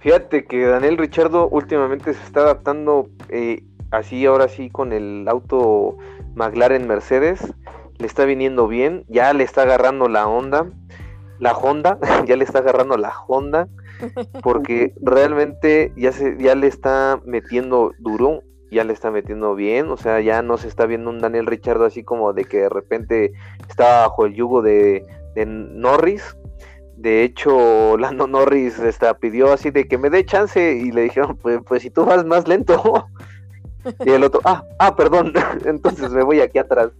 [0.00, 5.96] Fíjate que Daniel Richardo últimamente se está adaptando eh, así, ahora sí, con el auto
[6.34, 7.40] McLaren Mercedes.
[7.98, 10.66] Le está viniendo bien, ya le está agarrando la onda,
[11.38, 13.68] la Honda, ya le está agarrando la Honda
[14.42, 19.96] porque realmente ya, se, ya le está metiendo duro, ya le está metiendo bien, o
[19.96, 23.32] sea, ya no se está viendo un Daniel Richardo así como de que de repente
[23.68, 25.04] está bajo el yugo de,
[25.46, 26.36] Norris.
[26.96, 31.36] De hecho, Lando Norris está, pidió así de que me dé chance y le dijeron,
[31.36, 33.08] pues, pues si tú vas más lento.
[34.04, 35.32] y el otro, ah, ah, perdón,
[35.64, 36.90] entonces me voy aquí atrás.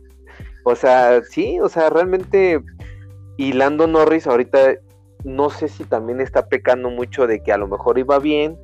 [0.64, 2.62] O sea, sí, o sea, realmente,
[3.36, 4.76] y Lando Norris ahorita
[5.24, 8.58] no sé si también está pecando mucho de que a lo mejor iba bien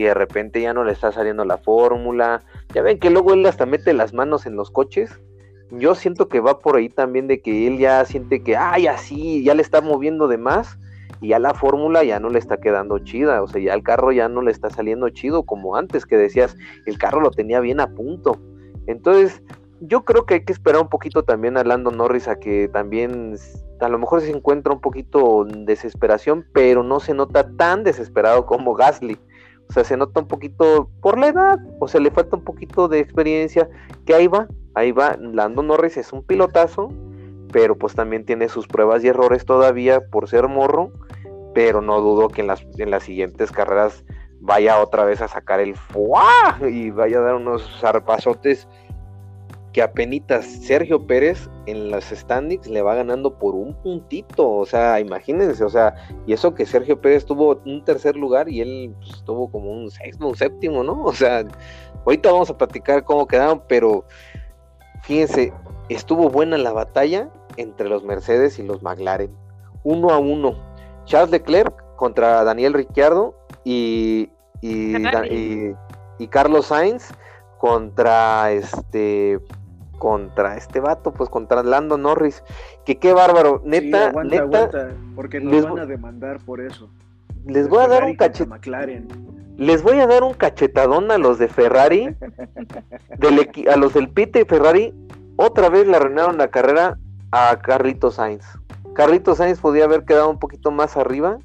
[0.00, 2.42] y de repente ya no le está saliendo la fórmula.
[2.74, 5.20] Ya ven que luego él hasta mete las manos en los coches.
[5.72, 9.44] Yo siento que va por ahí también de que él ya siente que, ay, así,
[9.44, 10.78] ya le está moviendo de más
[11.20, 13.42] y ya la fórmula ya no le está quedando chida.
[13.42, 16.56] O sea, ya el carro ya no le está saliendo chido como antes que decías,
[16.86, 18.40] el carro lo tenía bien a punto.
[18.86, 19.42] Entonces,
[19.80, 23.36] yo creo que hay que esperar un poquito también a Lando Norris a que también
[23.80, 28.74] a lo mejor se encuentra un poquito desesperación, pero no se nota tan desesperado como
[28.74, 29.18] Gasly.
[29.70, 32.88] O sea, se nota un poquito por la edad, o sea, le falta un poquito
[32.88, 33.70] de experiencia,
[34.04, 35.16] que ahí va, ahí va.
[35.20, 36.88] Lando Norris es un pilotazo,
[37.52, 40.90] pero pues también tiene sus pruebas y errores todavía por ser morro,
[41.54, 44.04] pero no dudo que en las, en las siguientes carreras
[44.40, 48.66] vaya otra vez a sacar el fuá y vaya a dar unos zarpazotes
[49.72, 54.98] que apenas Sergio Pérez en las standings le va ganando por un puntito, o sea,
[54.98, 55.94] imagínense, o sea,
[56.26, 59.90] y eso que Sergio Pérez tuvo un tercer lugar y él pues, tuvo como un
[59.90, 61.04] sexto, un séptimo, ¿no?
[61.04, 61.44] O sea,
[62.04, 64.04] ahorita vamos a platicar cómo quedaron, pero
[65.02, 65.52] fíjense,
[65.88, 69.30] estuvo buena la batalla entre los Mercedes y los McLaren,
[69.84, 70.56] uno a uno,
[71.04, 74.30] Charles Leclerc contra Daniel Ricciardo y,
[74.62, 74.94] y,
[76.18, 77.12] y Carlos Sainz
[77.58, 79.38] contra este
[80.00, 82.42] contra este vato, pues contra Lando Norris.
[82.86, 84.88] Que qué bárbaro, neta, aguanta, neta.
[85.14, 86.88] porque nos van a demandar por eso.
[87.44, 89.06] Les voy a dar un cachetadón.
[89.58, 92.16] Les voy a dar un cachetadón a los de Ferrari,
[93.70, 94.94] a los del Pite Ferrari.
[95.36, 96.98] Otra vez le arruinaron la carrera
[97.30, 98.44] a Carlitos Sainz.
[98.94, 101.38] Carlitos Sainz podía haber quedado un poquito más arriba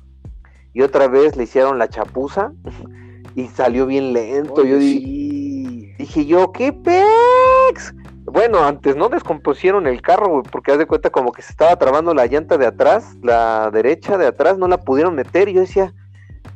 [0.73, 2.53] y otra vez le hicieron la chapuza
[3.35, 4.63] y salió bien lento.
[4.63, 7.93] yo dije yo, ¿qué pex?
[8.35, 11.77] Bueno, antes no descompusieron el carro, güey, porque haz de cuenta como que se estaba
[11.77, 15.47] trabando la llanta de atrás, la derecha de atrás, no la pudieron meter.
[15.47, 15.93] Y yo decía,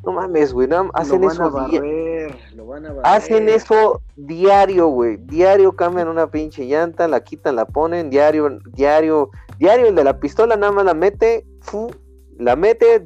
[0.04, 1.46] no mames, güey, no, hacen lo eso.
[1.46, 3.06] A barrer, lo van a barrer.
[3.06, 5.16] Hacen eso diario, güey.
[5.22, 9.88] Diario cambian una pinche llanta, la quitan, la ponen, diario, diario, diario.
[9.88, 11.90] El de la pistola nada más la mete, fu,
[12.38, 13.02] la mete,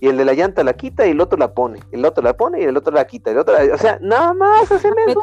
[0.00, 1.80] y el de la llanta la quita y el otro la pone.
[1.92, 3.30] El otro la pone y el otro la quita.
[3.30, 5.20] El otro la- o sea, nada más hacen eso.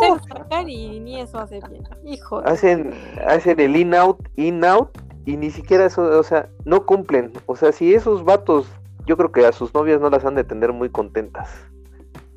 [0.67, 1.84] Y ni eso hace bien.
[2.03, 2.39] Hijo.
[2.45, 2.91] Hacen,
[3.28, 4.89] hacen el in out, in out,
[5.26, 7.32] y ni siquiera eso, o sea, no cumplen.
[7.45, 8.67] O sea, si esos vatos,
[9.05, 11.49] yo creo que a sus novias no las han de tener muy contentas.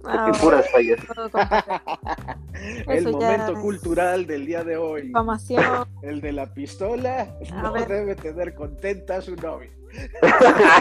[0.05, 0.99] Ah, puras fallas.
[2.87, 5.03] El momento es- cultural del día de hoy.
[5.09, 5.65] Difamación.
[6.03, 7.89] El de la pistola A no ver.
[7.89, 9.71] debe tener contenta a su novia.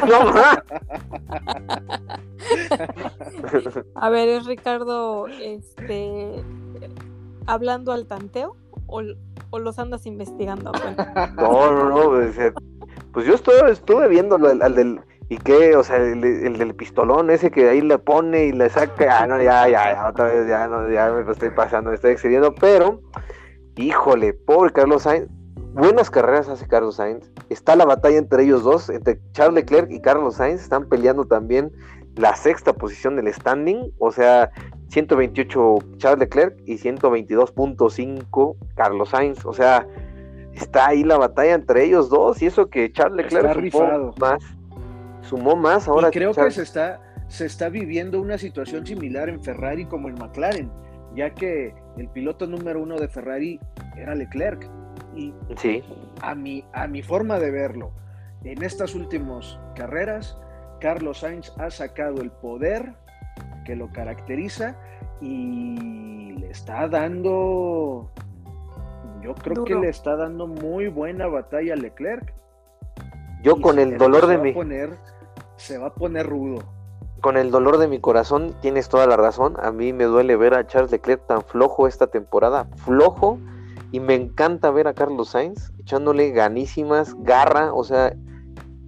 [0.08, 0.58] No más.
[3.96, 6.44] A ver, es Ricardo, este,
[7.46, 8.56] hablando al tanteo
[8.88, 9.02] o,
[9.50, 10.72] o los andas investigando.
[11.36, 11.96] No, no, no.
[12.10, 12.54] o sea,
[13.14, 15.02] Pues yo estuve, estuve viéndolo al, al del.
[15.30, 15.76] ¿Y qué?
[15.76, 19.24] O sea, el, el del pistolón ese que ahí le pone y le saca.
[19.24, 21.96] Ah, no, ya, ya, ya, otra vez, ya, no, ya me lo estoy pasando, me
[21.96, 22.56] estoy excediendo.
[22.56, 23.02] Pero,
[23.76, 25.30] híjole, pobre Carlos Sainz.
[25.78, 27.32] Buenas carreras hace Carlos Sainz.
[27.50, 30.64] Está la batalla entre ellos dos, entre Charles Leclerc y Carlos Sainz.
[30.64, 31.72] Están peleando también
[32.16, 33.94] la sexta posición del standing.
[34.00, 34.50] O sea,
[34.88, 39.46] 128 Charles Leclerc y 122.5 Carlos Sainz.
[39.46, 39.88] O sea,
[40.56, 42.42] está ahí la batalla entre ellos dos.
[42.42, 44.16] Y eso que Charles Leclerc sumó rifado.
[44.20, 44.44] más.
[45.22, 46.08] Sumó más ahora.
[46.08, 50.16] y creo que se está, se está viviendo una situación similar en Ferrari como en
[50.16, 50.72] McLaren,
[51.16, 53.60] ya que el piloto número uno de Ferrari
[53.96, 54.68] era Leclerc.
[55.18, 55.84] Y Sí,
[56.22, 57.92] a mi, a mi forma de verlo,
[58.44, 60.38] en estas últimas carreras,
[60.80, 62.94] Carlos Sainz ha sacado el poder
[63.66, 64.76] que lo caracteriza
[65.20, 68.12] y le está dando,
[69.22, 72.34] yo creo que le está dando muy buena batalla a Leclerc.
[73.42, 74.54] yo Y con el dolor de mi.
[74.54, 74.96] poner-
[75.56, 76.60] se va a poner rudo.
[77.22, 79.56] con el dolor de mi corazón, tienes toda la razón.
[79.64, 83.40] A mí me duele ver a Charles Leclerc tan flojo esta temporada, flojo,
[83.92, 88.14] y me encanta ver a Carlos Sainz echándole ganísimas, garra, o sea,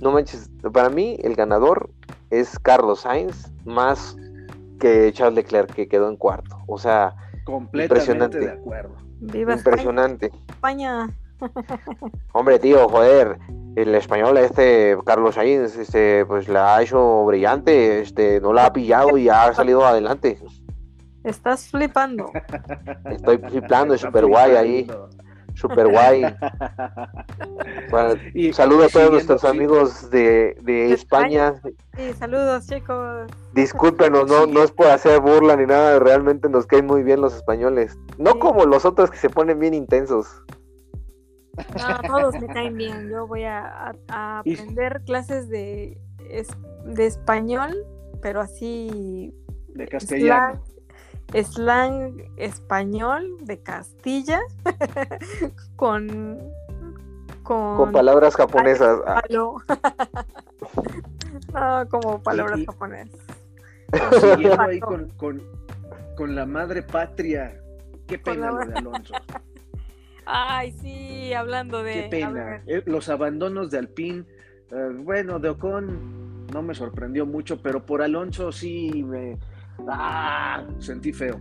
[0.02, 1.89] no manches, para mí el ganador
[2.30, 4.18] es Carlos Sainz más
[4.80, 7.16] que Charles Leclerc que quedó en cuarto, o sea,
[7.50, 8.39] Completamente Impresionante.
[8.39, 8.95] de acuerdo.
[9.22, 9.58] viva España.
[9.58, 10.32] impresionante.
[10.50, 11.10] España.
[12.34, 13.39] Hombre, tío, joder,
[13.76, 18.74] el español este Carlos Sainz, este, pues la ha hecho brillante, este, no la ha
[18.74, 20.38] pillado y ha salido adelante.
[21.30, 22.32] Estás flipando.
[23.12, 24.92] Estoy flipando, es súper guay ahí,
[25.56, 26.24] súper guay.
[27.92, 31.56] Bueno, Y- saludo a todos nuestros amigos de, de España.
[31.98, 33.30] Sí, saludos, chicos.
[33.54, 37.36] Discúlpenos, no, no es por hacer burla ni nada, realmente nos caen muy bien los
[37.36, 37.98] españoles.
[38.18, 38.40] No Sí.
[38.40, 40.44] como los otros que se ponen bien intensos.
[41.58, 43.10] No, todos me caen bien.
[43.10, 45.98] Yo voy a, a- a Y- aprender clases de,
[46.30, 46.56] es-
[46.86, 47.76] de español,
[48.22, 49.34] pero así
[49.70, 50.62] de castellano.
[51.34, 54.40] Slang, español de Castilla
[55.76, 56.40] con
[57.44, 59.00] con, Con palabras japonesas.
[59.08, 59.56] Ah, no,
[61.90, 63.20] como palabras japonesas.
[64.22, 65.42] Siguiendo ahí con, con,
[66.16, 67.60] con la madre patria.
[68.08, 69.14] Qué pena lo de Alonso.
[70.26, 72.62] Ay, sí, hablando de Qué pena.
[72.68, 74.26] Eh, Los abandonos de Alpine.
[74.70, 79.40] eh, bueno, de Ocon no me sorprendió mucho, pero por Alonso sí me.
[79.88, 80.64] ¡Ah!
[80.80, 81.40] Sentí feo.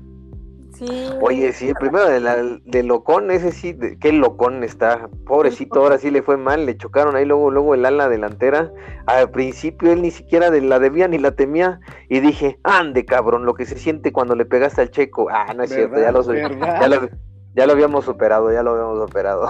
[0.75, 0.87] sí.
[1.21, 5.09] Oye, sí, primero de, la, de Locón, ese sí, de- qué Locón está.
[5.27, 8.71] Pobrecito, ahora sí le fue mal, le chocaron ahí luego, luego el ala delantera.
[9.07, 11.81] Al principio él ni siquiera de- la debía ni la temía.
[12.09, 15.29] Y dije, ande cabrón, lo que se siente cuando le pegaste al checo.
[15.31, 17.09] Ah, no es cierto, ya lo, ya lo,
[17.55, 19.49] ya lo habíamos superado, ya lo habíamos superado.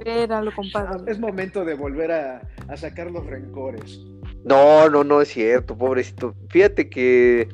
[0.04, 1.10] Éralo, compadre.
[1.10, 4.04] Es momento de volver a, a sacar los rencores.
[4.44, 6.34] No, no, no es cierto, pobrecito.
[6.50, 7.48] Fíjate que,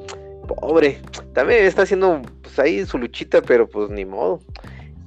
[0.47, 1.01] pobre,
[1.33, 4.41] también está haciendo pues ahí su luchita, pero pues ni modo.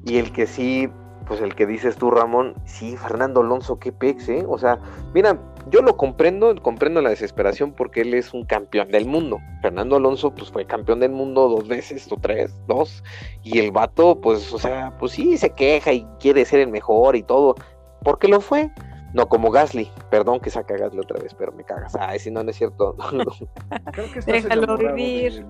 [0.06, 0.90] Y el que sí,
[1.28, 4.46] pues el que dices tú, Ramón, sí, Fernando Alonso, qué pex, ¿eh?
[4.48, 4.80] O sea,
[5.14, 5.38] mira,
[5.70, 9.40] yo lo comprendo, comprendo la desesperación porque él es un campeón del mundo.
[9.62, 13.04] Fernando Alonso, pues fue campeón del mundo dos veces, o tres, dos.
[13.44, 17.16] Y el vato, pues, o sea, pues sí, se queja y quiere ser el mejor
[17.16, 17.56] y todo.
[18.04, 18.72] ¿Por qué lo fue?
[19.18, 21.96] No como Gasly, perdón que saca Gasly otra vez, pero me cagas.
[22.00, 22.96] Ay, si no, no es cierto.
[23.92, 25.44] Creo que estás Déjalo vivir.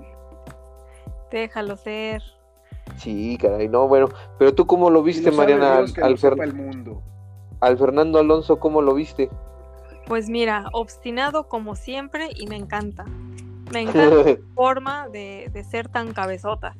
[1.29, 2.23] Déjalo ser.
[2.95, 4.07] sí, caray, no, bueno.
[4.39, 5.79] Pero tú, ¿cómo lo viste, Mariana?
[5.79, 5.87] Al,
[6.17, 7.03] Fer- el mundo.
[7.59, 9.29] al Fernando Alonso, ¿cómo lo viste?
[10.05, 13.03] Pues mira, obstinado como siempre y me encanta.
[13.73, 16.77] Me encanta su forma de, de ser tan cabezotas.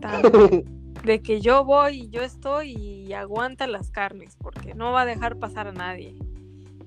[0.00, 0.22] Tan,
[1.06, 5.06] de que yo voy y yo estoy y aguanta las carnes, porque no va a
[5.06, 6.14] dejar pasar a nadie.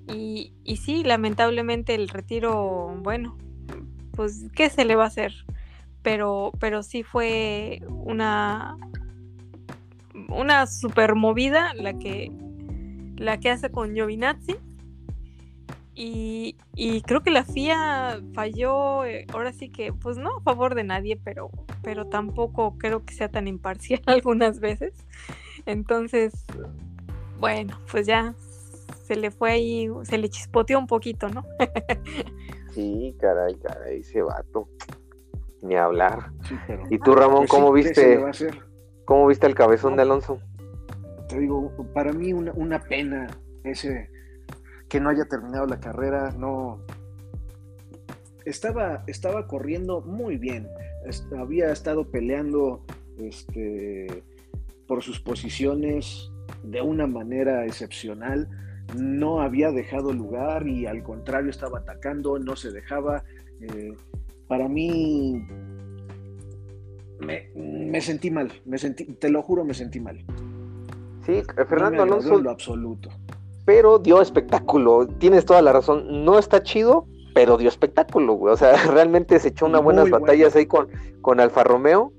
[0.08, 3.38] Y, y sí, lamentablemente el retiro, bueno,
[4.12, 5.34] pues, ¿qué se le va a hacer?
[6.02, 8.76] Pero, pero sí fue una,
[10.28, 12.30] una super movida la que,
[13.16, 14.58] la que hace con Giovinazzi.
[16.02, 20.74] Y, y, creo que la FIA falló, eh, ahora sí que, pues no a favor
[20.74, 21.52] de nadie, pero,
[21.84, 24.94] pero tampoco creo que sea tan imparcial algunas veces.
[25.66, 26.46] Entonces,
[27.38, 28.34] bueno, pues ya
[29.04, 31.44] se le fue ahí, se le chispoteó un poquito, ¿no?
[32.72, 34.70] sí, caray, caray, ese vato.
[35.62, 36.32] Ni hablar.
[36.90, 38.24] ¿Y tú, Ramón, cómo viste?
[39.04, 40.40] ¿Cómo viste el cabezón de Alonso?
[41.28, 43.28] Te digo, para mí una, una pena
[43.66, 44.10] ese
[44.90, 46.82] que no haya terminado la carrera, no.
[48.44, 50.68] Estaba, estaba corriendo muy bien.
[51.38, 52.84] había estado peleando
[53.20, 54.24] este,
[54.88, 56.32] por sus posiciones
[56.64, 58.50] de una manera excepcional.
[58.98, 63.24] No había dejado lugar y al contrario estaba atacando, no se dejaba.
[63.62, 63.94] Eh,
[64.48, 65.46] para mí
[67.20, 70.26] me, sentí mal, me sentí, te lo juro, me sentí mal.
[71.24, 72.40] Sí, Fernando Alonso.
[72.40, 73.12] En lo absoluto
[73.70, 75.06] pero dio espectáculo.
[75.20, 76.26] Tienes toda la razón.
[76.26, 77.06] No está chido,
[77.36, 78.52] pero dio espectáculo, güey.
[78.52, 80.88] O sea, realmente se echó unas buenas batallas ahí con,
[81.22, 82.12] con Alfa Romeo.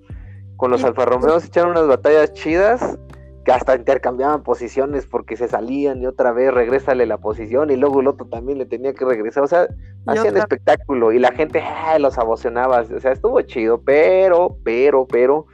[0.54, 3.00] Con los Alfa Romeo se echaron unas batallas chidas
[3.44, 8.00] que hasta intercambiaban posiciones porque se salían y otra vez regrésale la posición y luego
[8.00, 9.42] el otro también le tenía que regresar.
[9.42, 9.66] O sea,
[10.06, 11.64] hacían espectáculo y la gente
[11.98, 12.82] los abocionaba.
[12.82, 15.46] O sea, estuvo chido, pero, pero, pero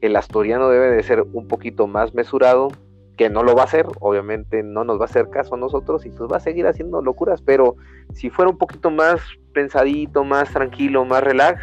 [0.00, 2.68] el asturiano debe de ser un poquito más mesurado
[3.20, 6.06] que no lo va a hacer, obviamente no nos va a hacer caso a nosotros
[6.06, 7.76] y pues va a seguir haciendo locuras, pero
[8.14, 9.20] si fuera un poquito más
[9.52, 11.62] pensadito, más tranquilo, más relax,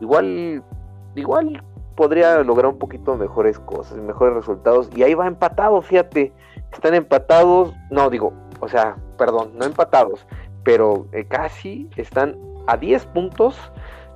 [0.00, 0.62] igual,
[1.16, 1.60] igual
[1.96, 4.90] podría lograr un poquito mejores cosas, mejores resultados.
[4.94, 6.32] Y ahí va empatado, fíjate,
[6.72, 10.24] están empatados, no digo, o sea, perdón, no empatados,
[10.62, 12.38] pero eh, casi están
[12.68, 13.58] a 10 puntos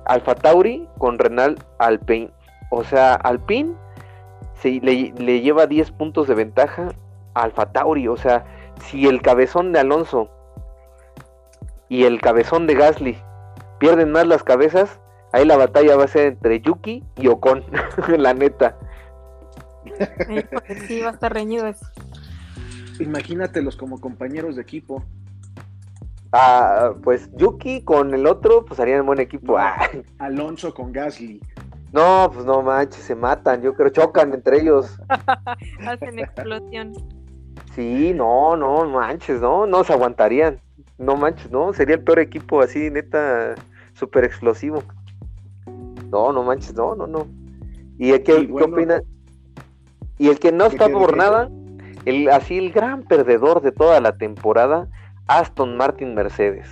[0.05, 2.31] Alfa Tauri con Renal Alpine.
[2.71, 3.75] O sea, Alpine
[4.63, 6.89] le, lleva 10 puntos de ventaja
[7.33, 8.07] a Alfa Tauri.
[8.07, 8.45] O sea,
[8.85, 10.29] si el cabezón de Alonso
[11.89, 13.17] y el cabezón de Gasly
[13.79, 14.99] pierden más las cabezas,
[15.31, 17.63] ahí la batalla va a ser entre Yuki y Ocon,
[18.17, 18.77] la neta.
[20.87, 21.85] Sí, va a estar reñido eso.
[22.99, 25.03] Imagínatelos como compañeros de equipo.
[26.33, 29.57] Ah, pues Yuki con el otro, pues harían buen equipo.
[29.57, 29.89] Ah.
[30.19, 31.39] Alonso con Gasly.
[31.97, 34.99] No, pues no manches, se matan, yo creo, chocan entre ellos.
[35.87, 36.93] Hacen explosión.
[37.73, 40.59] Sí, no, no manches, no, no se aguantarían.
[40.99, 43.55] No manches, no, sería el peor equipo así, neta,
[43.93, 44.83] súper explosivo.
[46.11, 47.25] No, no manches, no, no, no.
[47.97, 49.01] ¿Y el que, qué opina?
[50.19, 51.49] Y el que no está por nada,
[52.05, 54.87] el, así el gran perdedor de toda la temporada,
[55.25, 56.69] Aston Martin Mercedes.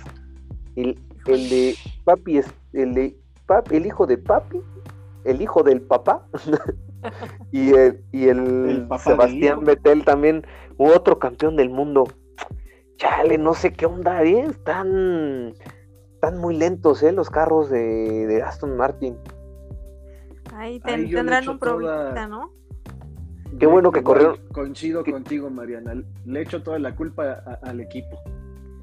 [0.76, 1.74] El, el de
[2.04, 3.16] papi es el de
[3.46, 4.60] papi, el hijo de papi
[5.26, 6.26] el hijo del papá
[7.52, 10.46] y el, y el, Sebastián Vettel también,
[10.76, 12.04] otro campeón del mundo.
[12.96, 14.46] Chale, no sé qué onda, ¿eh?
[14.48, 15.54] Están,
[16.14, 17.12] están muy lentos, ¿eh?
[17.12, 19.18] Los carros de, Aston Martin.
[20.54, 22.52] Ahí tendrán un problema, ¿no?
[23.58, 24.38] Qué bueno que corrieron.
[24.52, 25.94] Coincido contigo, Mariana.
[26.24, 28.20] Le echo toda la culpa al equipo.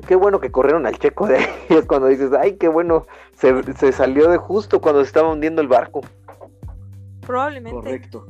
[0.08, 3.92] Qué bueno que corrieron al checo de ellos cuando dices, ay, qué bueno, se, se
[3.92, 6.02] salió de justo cuando se estaba hundiendo el barco.
[7.26, 7.76] Probablemente.
[7.76, 8.28] Correcto.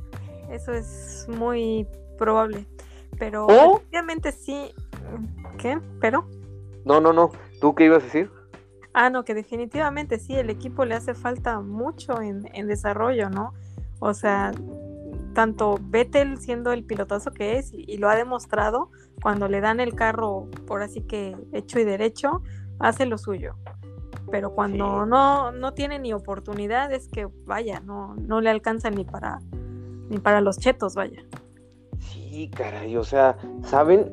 [0.50, 1.88] Eso es muy
[2.18, 2.66] probable.
[3.18, 4.74] Pero obviamente sí.
[5.58, 5.80] ¿Qué?
[6.00, 6.28] ¿Pero?
[6.86, 7.32] No, no, no.
[7.62, 8.32] ¿Tú qué ibas a decir?
[8.94, 13.54] Ah, no, que definitivamente sí, el equipo le hace falta mucho en, desarrollo, ¿no?
[14.00, 14.52] O sea,
[15.34, 18.91] tanto Vettel siendo el pilotazo que es y, lo ha demostrado,
[19.22, 22.44] cuando le dan el carro por así que hecho y derecho,
[22.80, 23.56] hace lo suyo
[24.34, 29.05] pero cuando no, no tiene ni oportunidad es que vaya, no, no le alcanza ni
[29.05, 29.41] para
[30.09, 31.23] ni para los chetos, vaya.
[31.99, 34.11] Sí, caray, o sea, ¿saben?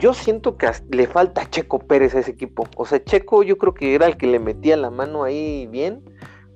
[0.00, 2.66] Yo siento que le falta Checo Pérez a ese equipo.
[2.76, 6.02] O sea, Checo yo creo que era el que le metía la mano ahí bien,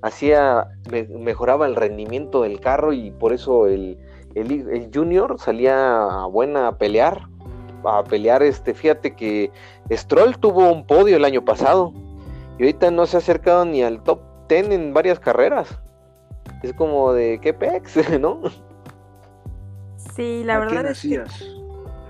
[0.02, 0.66] hacía,
[1.08, 3.98] mejoraba el rendimiento del carro y por eso el,
[4.34, 7.28] el, el Junior salía a buena a pelear,
[7.84, 9.52] a pelear este, fíjate que
[9.92, 11.92] Stroll tuvo un podio el año pasado
[12.58, 15.80] y ahorita no se ha acercado ni al top 10 en varias carreras.
[16.62, 18.40] Es como de qué pex, ¿no?
[20.14, 21.24] Sí, la verdad es que.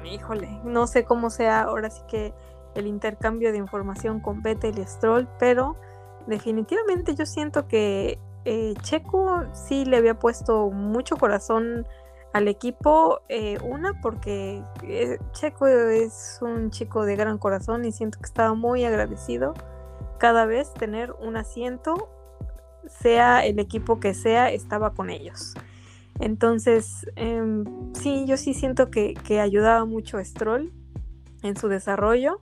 [0.04, 2.32] Híjole, no sé cómo sea ahora sí que
[2.74, 5.76] el intercambio de información con Vettel y Stroll, pero
[6.26, 11.86] definitivamente yo siento que eh, Checo sí le había puesto mucho corazón
[12.32, 18.18] al equipo, eh, una porque eh, Checo es un chico de gran corazón y siento
[18.18, 19.54] que estaba muy agradecido
[20.18, 22.10] cada vez tener un asiento,
[22.88, 25.54] sea el equipo que sea, estaba con ellos.
[26.18, 27.64] Entonces, em,
[27.94, 30.72] sí, yo sí siento que, ayudaba mucho a Stroll
[31.42, 32.40] en su desarrollo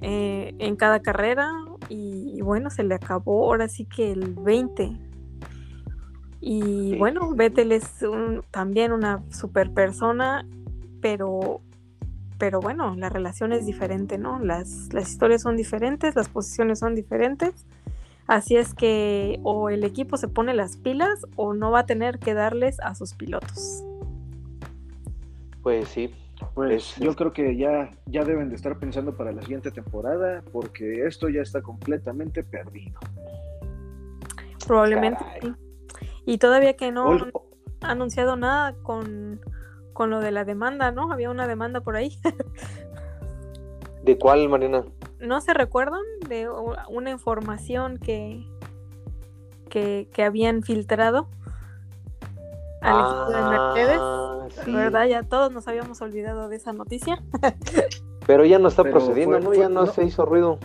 [0.00, 1.52] eh, en cada carrera
[1.88, 4.98] y, bueno, se le acabó ahora sí que el 20.
[6.40, 7.88] Y bueno, Vettel es
[8.50, 10.44] también una super persona,
[11.00, 11.60] pero,
[12.42, 14.40] pero bueno, la relación es diferente, ¿no?
[14.40, 17.68] Las, las historias son diferentes, las posiciones son diferentes.
[18.26, 22.18] Así es que o el equipo se pone las pilas o no va a tener
[22.18, 23.84] que darles a sus pilotos.
[25.62, 26.12] Pues sí.
[26.54, 31.06] Pues yo creo que ya, ya deben de estar pensando para la siguiente temporada porque
[31.06, 32.98] esto ya está completamente perdido.
[34.66, 35.52] Probablemente sí.
[36.26, 37.30] Y todavía que no han
[37.82, 39.40] anunciado nada con,
[39.92, 41.12] con lo de la demanda, ¿no?
[41.12, 42.18] Había una demanda por ahí.
[44.02, 44.84] ¿De cuál, Mariana?
[45.20, 46.48] ¿No se recuerdan de
[46.88, 48.44] una información que,
[49.70, 51.28] que, habían filtrado
[52.80, 54.66] al equipo de ah, Mercedes?
[54.66, 55.06] ¿Verdad?
[55.06, 57.22] Ya todos nos habíamos olvidado de esa noticia.
[58.26, 59.54] Pero ya no está procediendo, ¿no?
[59.54, 60.58] Ya no, se hizo ruido.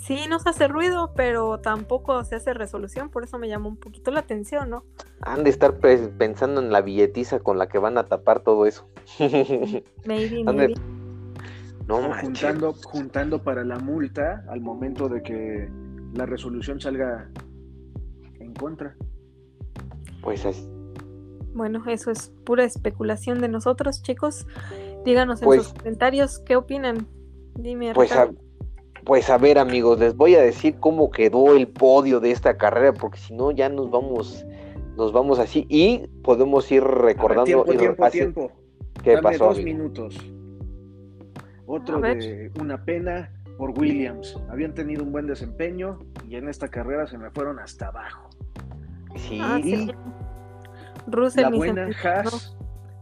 [0.00, 3.76] Sí, no se hace ruido, pero tampoco se hace resolución, por eso me llamó un
[3.76, 4.84] poquito la atención, ¿no?
[5.20, 8.88] Han de estar pensando en la billetiza con la que van a tapar todo eso.
[10.04, 10.74] maybe, maybe.
[11.86, 15.70] No, juntando, juntando para la multa al momento de que
[16.14, 17.30] la resolución salga
[18.40, 18.96] en contra.
[20.20, 20.68] Pues es.
[21.54, 24.46] Bueno, eso es pura especulación de nosotros, chicos.
[25.04, 27.06] Díganos en sus pues comentarios qué opinan.
[27.54, 28.28] Dime, pues a,
[29.06, 32.92] pues a ver, amigos, les voy a decir cómo quedó el podio de esta carrera,
[32.92, 34.44] porque si no ya nos vamos,
[34.96, 37.44] nos vamos así y podemos ir recordando.
[37.44, 38.52] tiempo, tiempo, tiempo.
[39.04, 39.46] ¿Qué pasó?
[39.46, 40.18] Dos minutos.
[41.66, 44.36] Otro de una pena por Williams.
[44.50, 48.28] Habían tenido un buen desempeño y en esta carrera se me fueron hasta abajo.
[49.14, 49.38] Sí.
[49.40, 49.60] Ah,
[51.36, 52.55] la buena Haas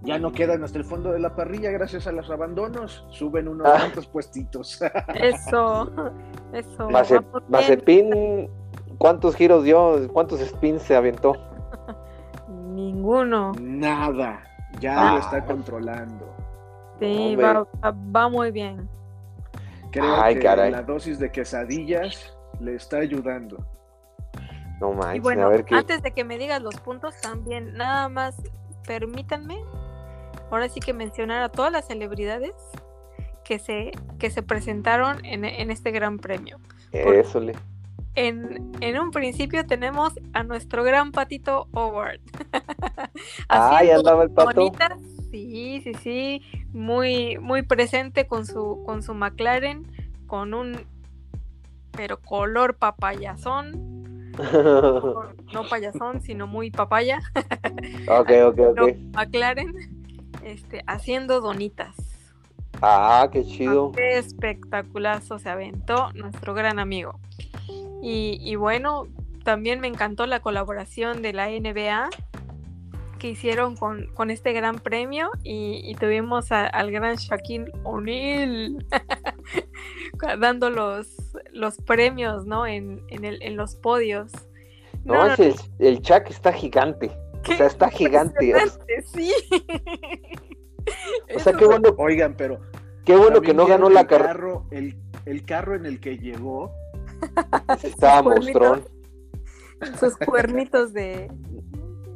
[0.05, 3.05] ya no quedan hasta el fondo de la parrilla gracias a los abandonos.
[3.11, 3.79] Suben unos ah.
[3.79, 4.81] cuantos puestitos.
[5.15, 5.91] eso,
[6.53, 6.91] eso.
[7.49, 8.51] Mazepin,
[8.99, 10.09] ¿cuántos giros dio?
[10.13, 11.35] ¿Cuántos spins se aventó?
[12.49, 13.53] Ninguno.
[13.61, 14.45] Nada.
[14.81, 16.35] Ya lo está controlando.
[17.01, 18.89] Sí, va, muy bien.
[19.91, 23.65] Creo que la dosis de quesadillas le está ayudando.
[24.81, 28.37] No manches, y bueno, antes de que me digas los puntos también, nada más
[28.87, 29.63] permítanme,
[30.51, 32.53] ahora sí que mencionar a todas las celebridades
[33.45, 36.59] que se, que se presentaron en, este gran premio.
[36.93, 37.55] Eso le.
[38.17, 42.21] En, en, un principio tenemos a nuestro gran patito Howard.
[43.49, 44.73] ah, andaba el pato.
[45.31, 46.43] Sí, sí, sí,
[46.73, 49.85] muy, muy presente con su, con su McLaren,
[50.29, 50.87] con un,
[51.91, 54.33] pero color papayazón.
[55.53, 57.21] no, payasón, sino muy papaya.
[58.09, 58.97] ok, ok, ok.
[59.13, 59.75] McLaren,
[60.45, 61.95] este, haciendo donitas.
[62.83, 63.93] Ah, qué chido.
[63.93, 67.19] qué espectaculazo se aventó nuestro gran amigo.
[68.03, 69.07] Y, y bueno,
[69.45, 72.11] también me encantó la colaboración de la NBA
[73.19, 78.85] que hicieron con, con este gran premio y, tuvimos al gran Shaquille O'Neal
[80.41, 81.07] dando los,
[81.51, 82.67] los premios, ¿no?
[82.67, 84.31] En, en, el, en los podios.
[85.05, 87.17] No, el, el Chuck está gigante.
[87.53, 88.55] O sea, está gigante.
[89.13, 89.33] Sí.
[91.35, 91.95] o sea, qué bueno.
[91.99, 92.61] Oigan, pero.
[93.05, 94.63] Qué bueno que no ganó la carrera.
[94.71, 96.73] El, el, carro en el que llegó.
[97.83, 98.85] Estaba mostrón.
[100.01, 101.31] Sus cuernitos de,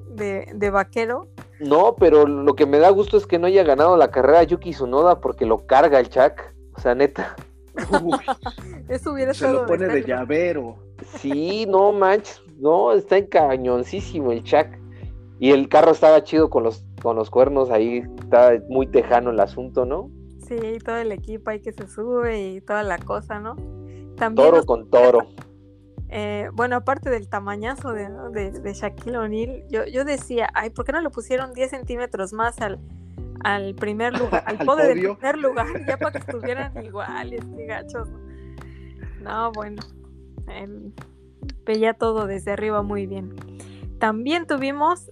[0.08, 1.28] de, vaquero.
[1.60, 4.70] No, pero lo que me da gusto es que no haya ganado la carrera Yuki
[4.70, 6.40] Tsunoda porque lo carga el Chuck.
[6.74, 7.36] O sea, neta.
[8.88, 10.76] Eso hubiera Se lo pone de llavero.
[11.18, 12.42] Sí, no manches.
[12.58, 14.66] No, está encañoncísimo el Chuck.
[15.38, 18.02] Y el carro estaba chido con los, con los cuernos ahí.
[18.18, 20.10] Está muy tejano el asunto, ¿no?
[20.46, 23.56] Sí, todo el equipo ahí que se sube y toda la cosa, ¿no?
[24.16, 25.20] También toro con toro.
[26.10, 28.08] Eh, bueno, aparte del tamañazo de,
[28.50, 32.62] de, Shaquille O'Neal, yo, yo decía, ay, ¿por qué no le pusieron 10 centímetros más
[32.62, 32.80] al,
[33.44, 38.08] al primer lugar, al, podio del primer lugar, ya para que estuvieran iguales, qué gachos.
[39.20, 39.82] No, bueno,
[41.64, 43.34] veía todo desde arriba muy bien.
[43.98, 45.10] También tuvimos,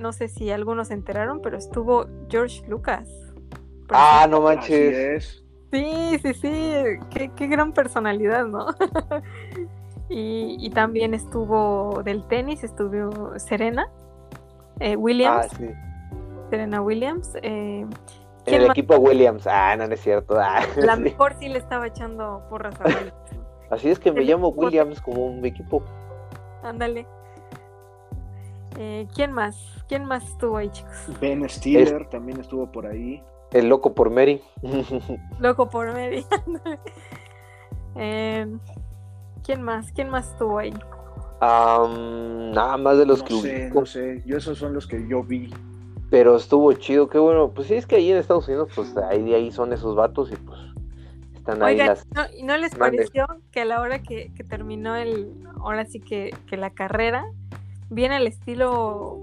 [0.00, 3.08] no sé si algunos se enteraron, pero estuvo George Lucas.
[3.90, 5.44] Ah, no manches.
[5.70, 6.72] Sí, sí, sí,
[7.10, 8.66] qué, qué gran personalidad, ¿no?
[10.14, 13.88] Y, también estuvo del tenis, estuvo Serena,
[14.78, 15.46] eh, Williams.
[15.46, 15.70] Ah, sí.
[16.50, 17.34] Serena Williams.
[17.42, 17.86] Eh,
[18.44, 19.46] en el equipo Williams.
[19.46, 20.38] Ah, no, no es cierto.
[20.38, 23.14] Ah, la mejor sí le estaba echando porras a Williams.
[23.70, 25.82] Así es que me llamo Williams como un equipo.
[26.62, 27.06] Ándale.
[28.78, 29.56] Eh, ¿Quién más?
[29.88, 30.92] ¿Quién más estuvo ahí, chicos?
[31.20, 33.22] Ben Stiller también estuvo por ahí.
[33.52, 34.40] El loco por Mary.
[35.40, 36.24] loco por Mary.
[37.96, 38.46] eh,
[39.44, 39.92] ¿Quién más?
[39.92, 40.72] ¿Quién más estuvo ahí?
[41.42, 45.24] nada más de los no que sé, No sé, yo esos son los que yo
[45.24, 45.52] vi.
[46.08, 47.50] Pero estuvo chido, qué bueno.
[47.50, 50.36] Pues sí, es que ahí en Estados Unidos, pues ahí, ahí son esos vatos y
[50.36, 50.58] pues
[51.34, 52.06] están ahí las...
[52.14, 56.30] no, ¿y no les pareció que a la hora que, terminó el, ahora sí que,
[56.46, 57.24] que la carrera,
[57.92, 59.20] viene el estilo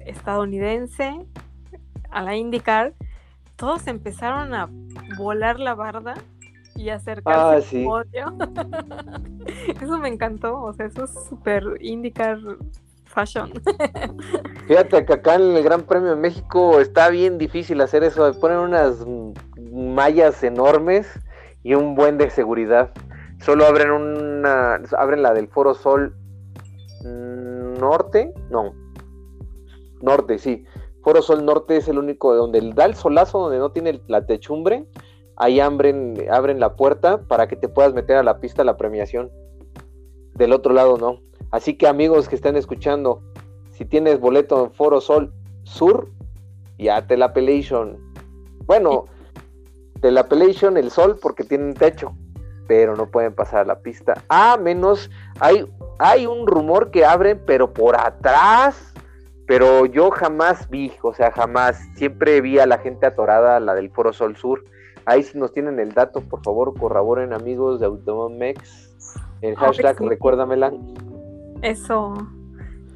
[0.00, 1.26] estadounidense,
[2.10, 2.94] a la IndyCar,
[3.56, 4.68] todos empezaron a
[5.18, 6.14] volar la barda
[6.74, 8.34] y acercarse ah,
[9.80, 12.38] eso me encantó, o sea, eso es súper IndyCar
[13.04, 13.52] fashion.
[14.66, 18.58] Fíjate que acá en el Gran Premio de México está bien difícil hacer eso, ponen
[18.58, 19.06] unas
[19.72, 21.06] mallas enormes
[21.62, 22.90] y un buen de seguridad.
[23.40, 26.14] Solo abren una, abren la del Foro Sol
[27.78, 28.72] norte, no,
[30.02, 30.64] norte, sí.
[31.02, 34.86] Foro Sol Norte es el único donde da el solazo, donde no tiene la techumbre,
[35.36, 39.30] ahí abren, abren la puerta para que te puedas meter a la pista la premiación.
[40.34, 41.20] Del otro lado no.
[41.52, 43.22] Así que amigos que están escuchando,
[43.70, 46.10] si tienes boleto en Foro Sol Sur,
[46.78, 47.32] ya te la.
[48.66, 49.04] Bueno,
[50.00, 50.26] te la
[50.76, 52.16] el sol porque tienen techo,
[52.66, 54.14] pero no pueden pasar a la pista.
[54.28, 55.10] A menos
[55.40, 55.66] hay
[55.98, 58.92] hay un rumor que abren, pero por atrás.
[59.46, 61.78] Pero yo jamás vi, o sea, jamás.
[61.94, 64.64] Siempre vi a la gente atorada, la del Foro Sol Sur.
[65.04, 68.92] Ahí si nos tienen el dato, por favor, corroboren amigos de Automomex.
[69.40, 70.72] El hashtag, recuérdamela.
[71.62, 72.14] Eso,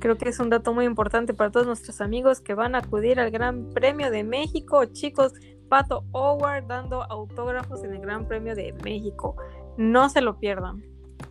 [0.00, 3.20] creo que es un dato muy importante para todos nuestros amigos que van a acudir
[3.20, 4.84] al Gran Premio de México.
[4.86, 5.32] Chicos,
[5.68, 9.36] Pato Howard dando autógrafos en el Gran Premio de México.
[9.76, 10.82] No se lo pierdan.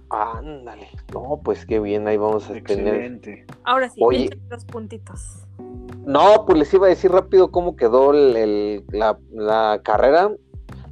[0.10, 0.88] Ándale.
[1.14, 3.32] No, pues qué bien, ahí vamos a Excelente.
[3.32, 3.46] tener.
[3.64, 5.46] Ahora sí, Oye, los puntitos.
[6.06, 10.32] No, pues les iba a decir rápido cómo quedó el, la, carrera.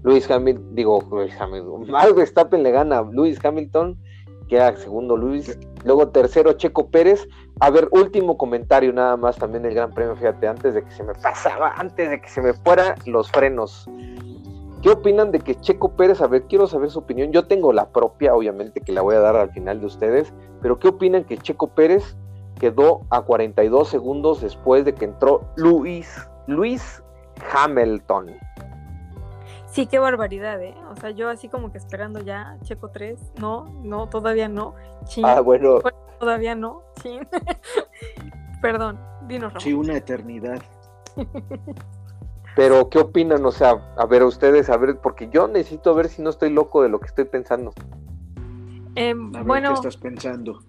[0.04, 3.98] Luis Hamilton, digo, Luis Hamilton, Max Verstappen le gana a Luis Hamilton,
[4.48, 7.28] queda segundo Luis, luego tercero Checo Pérez.
[7.60, 11.04] A ver, último comentario nada más también del Gran Premio, fíjate, antes de que se
[11.04, 13.90] me pasaba, antes de que se me fuera los frenos.
[14.82, 17.90] ¿Qué opinan de que Checo Pérez, a ver, quiero saber su opinión, yo tengo la
[17.90, 21.38] propia, obviamente, que la voy a dar al final de ustedes, pero ¿qué opinan que
[21.38, 22.16] Checo Pérez
[22.60, 26.16] quedó a 42 segundos después de que entró Luis,
[26.46, 27.04] Luis
[27.52, 28.36] Hamilton?
[29.66, 30.76] Sí, qué barbaridad, ¿eh?
[30.92, 34.76] O sea, yo así como que esperando ya Checo 3, no, no, todavía no.
[35.24, 35.80] Ah, bueno.
[36.20, 37.20] Todavía no, sí.
[38.62, 40.62] Perdón, dinos, Sí, una eternidad.
[42.58, 43.46] Pero, ¿qué opinan?
[43.46, 46.82] O sea, a ver, ustedes, a ver, porque yo necesito ver si no estoy loco
[46.82, 47.72] de lo que estoy pensando.
[48.96, 49.70] Em, bueno.
[49.70, 50.60] ¿Qué estás pensando?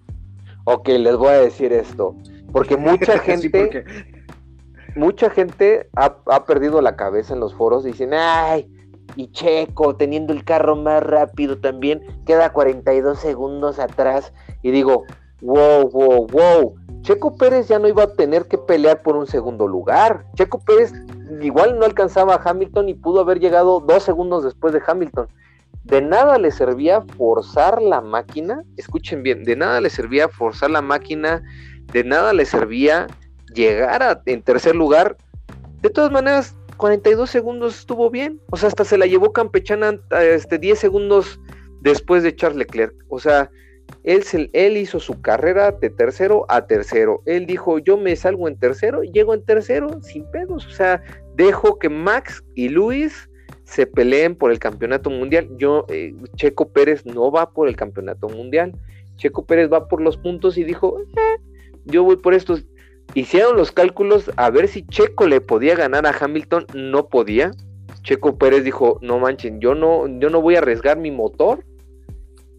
[0.65, 2.15] Ok, les voy a decir esto.
[2.51, 3.83] Porque mucha gente.
[4.95, 8.71] Mucha gente ha, perdido la cabeza en los foros y dicen, ay,
[9.15, 14.31] y Checo teniendo el carro más rápido también, queda 42 segundos atrás.
[14.61, 15.05] Y digo,
[15.41, 16.75] wow, wow, wow.
[17.01, 20.25] Checo Pérez ya no iba a tener que pelear por un segundo lugar.
[20.35, 20.93] Checo Pérez
[21.41, 25.27] igual no alcanzaba a Hamilton y pudo haber llegado dos segundos después de Hamilton.
[25.83, 30.81] De nada le servía forzar la máquina, escuchen bien, de nada le servía forzar la
[30.81, 31.41] máquina,
[31.91, 33.07] de nada le servía
[33.55, 35.17] llegar a, en tercer lugar.
[35.81, 40.59] De todas maneras, 42 segundos estuvo bien, o sea, hasta se la llevó campechana este,
[40.59, 41.39] 10 segundos
[41.81, 42.93] después de Charles Leclerc.
[43.07, 43.49] O sea,
[44.03, 47.21] él, hizo su carrera de tercero a tercero.
[47.25, 50.65] Él dijo, yo me salgo en tercero, llego en tercero sin pedos.
[50.65, 51.03] O sea,
[51.35, 53.29] dejo que Max y Luis
[53.65, 55.47] se peleen por el campeonato mundial.
[55.57, 58.73] Yo, eh, Checo Pérez no va por el campeonato mundial.
[59.17, 61.41] Checo Pérez va por los puntos y dijo, eh,
[61.85, 62.65] yo voy por estos.
[63.13, 67.51] Hicieron los cálculos a ver si Checo le podía ganar a Hamilton, no podía.
[68.03, 71.65] Checo Pérez dijo, no manchen, yo no, yo no voy a arriesgar mi motor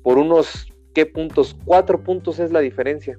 [0.03, 0.70] por unos
[1.01, 1.57] ¿qué puntos?
[1.65, 3.19] Cuatro puntos es la diferencia.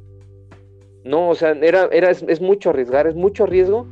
[1.04, 3.88] No, o sea, era, era, es, mucho arriesgar, es mucho riesgo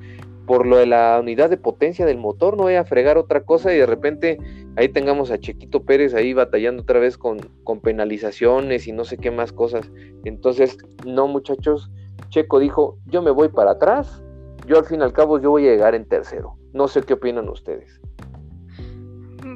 [0.46, 3.74] por lo de la unidad de potencia del motor, no voy a fregar otra cosa
[3.74, 4.38] y de repente
[4.76, 9.18] ahí tengamos a Chequito Pérez ahí batallando otra vez con, con penalizaciones y no sé
[9.18, 9.92] qué más cosas.
[10.24, 11.90] Entonces, no muchachos,
[12.30, 14.22] Checo dijo, yo me voy para atrás,
[14.68, 16.58] yo al fin y al cabo yo voy a llegar en tercero.
[16.74, 18.00] No sé qué opinan ustedes.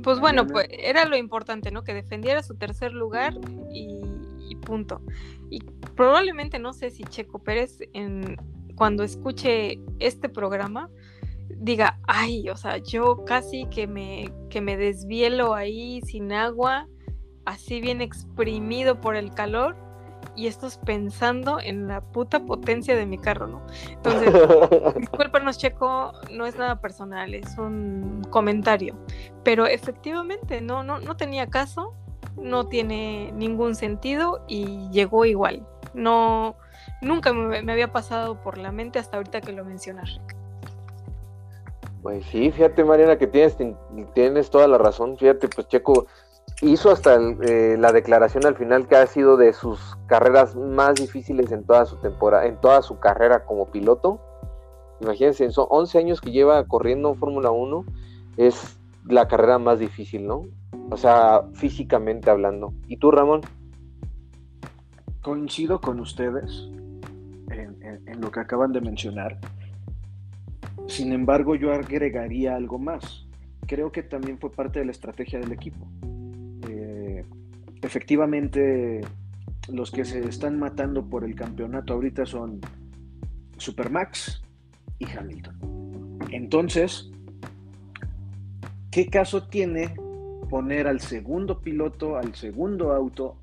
[0.03, 1.83] Pues bueno, pues era lo importante, ¿no?
[1.83, 3.33] Que defendiera su tercer lugar
[3.73, 5.01] y, punto.
[5.49, 5.59] Y
[5.95, 8.37] probablemente no sé si Checo Pérez en,
[8.75, 10.89] cuando escuche este programa
[11.49, 16.87] diga, ay, o sea, yo casi que me, que me desvielo ahí sin agua,
[17.45, 19.75] así bien exprimido por el calor,
[20.35, 23.61] y estás pensando en la puta potencia de mi carro, ¿no?
[23.89, 24.33] Entonces,
[24.97, 28.95] discúlpanos, Checo, no es nada personal, es un comentario.
[29.43, 31.93] Pero efectivamente, no, no, no tenía caso,
[32.35, 35.67] no tiene ningún sentido y llegó igual.
[35.93, 36.55] No,
[37.01, 40.19] nunca me, me había pasado por la mente hasta ahorita que lo mencionas,
[42.01, 43.55] Pues sí, fíjate Mariana que tienes,
[44.13, 46.07] tienes toda la razón, fíjate, pues Checo
[46.63, 51.51] hizo hasta eh, la declaración al final que ha sido de sus carreras más difíciles
[51.51, 54.21] en toda su temporada, en toda su carrera como piloto.
[55.01, 57.85] Imagínense, son 11 años que lleva corriendo Fórmula 1,
[58.37, 60.45] es la carrera más difícil, ¿no?
[60.89, 62.73] O sea, físicamente hablando.
[62.87, 63.41] ¿Y tú, Ramón?
[65.21, 66.69] Coincido con ustedes
[67.49, 69.37] en lo que acaban de mencionar.
[70.87, 73.25] Sin embargo, yo agregaría algo más.
[73.67, 75.87] Creo que también fue parte de la estrategia del equipo
[77.83, 79.01] efectivamente
[79.71, 82.61] los que se están matando por el campeonato ahorita son
[83.57, 84.41] Supermax
[84.99, 86.19] y Hamilton.
[86.31, 87.11] Entonces,
[88.91, 89.95] ¿qué caso tiene
[90.49, 93.37] poner al segundo piloto, al segundo auto,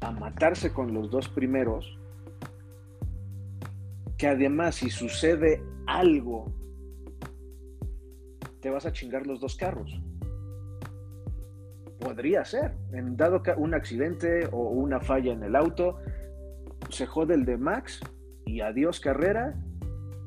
[0.00, 1.98] a matarse con los dos primeros?
[4.16, 6.52] Que además, si sucede algo,
[8.60, 10.01] te vas a chingar los dos carros.
[12.02, 12.74] Podría ser.
[12.92, 15.98] En dado un accidente o una falla en el auto,
[16.88, 18.00] se jode el de Max
[18.44, 19.54] y adiós carrera.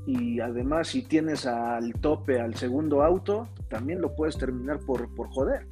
[0.07, 5.29] Y además, si tienes al tope al segundo auto, también lo puedes terminar por, por
[5.29, 5.67] joder.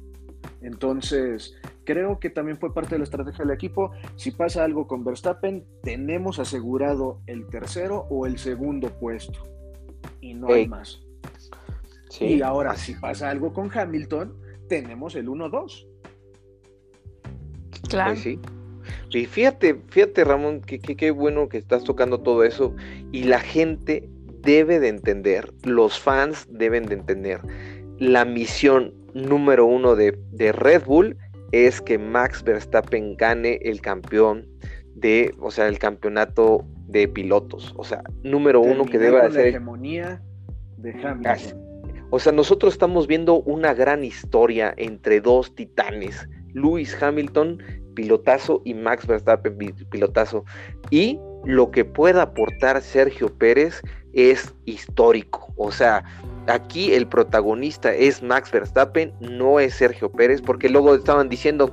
[0.60, 3.92] Entonces, creo que también fue parte de la estrategia del equipo.
[4.16, 9.46] Si pasa algo con Verstappen, tenemos asegurado el tercero o el segundo puesto.
[10.20, 11.00] Y no hay más.
[12.20, 14.36] Y ahora, si pasa algo con Hamilton,
[14.68, 15.86] tenemos el 1-2.
[17.88, 18.16] Claro.
[18.16, 18.38] sí.
[19.10, 22.74] Y fíjate, fíjate Ramón, qué que, bueno que estás tocando todo eso
[23.12, 24.08] y la gente
[24.42, 27.40] debe de entender, los fans deben de entender,
[27.98, 31.16] la misión número uno de, Red Bull
[31.52, 34.46] es que Max Verstappen gane el campeón
[34.96, 39.42] de, o sea, el campeonato de pilotos, o sea, número uno que debe de ser...
[39.42, 40.22] La hegemonía
[40.78, 41.64] de Hamilton.
[42.10, 47.62] O sea, nosotros estamos viendo una gran historia entre dos titanes, Lewis Hamilton,
[47.94, 49.56] pilotazo, y Max Verstappen,
[49.90, 50.44] pilotazo.
[50.90, 53.82] Y lo que pueda aportar Sergio Pérez
[54.12, 55.52] es histórico.
[55.56, 56.04] O sea,
[56.46, 61.70] aquí el protagonista es Max Verstappen, no es Sergio Pérez, porque luego estaban diciendo,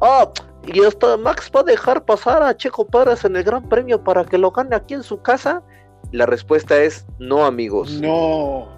[0.00, 0.32] oh,
[0.66, 4.24] y hasta Max va a dejar pasar a Checo Pérez en el Gran Premio para
[4.24, 5.62] que lo gane aquí en su casa.
[6.12, 8.00] La respuesta es no, amigos.
[8.00, 8.68] No.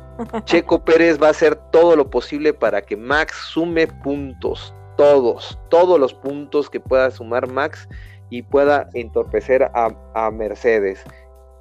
[0.45, 6.01] Checo Pérez va a hacer todo lo posible para que Max sume puntos todos, todos
[6.01, 7.89] los puntos que pueda sumar Max
[8.31, 11.05] y pueda entorpecer a, Mercedes.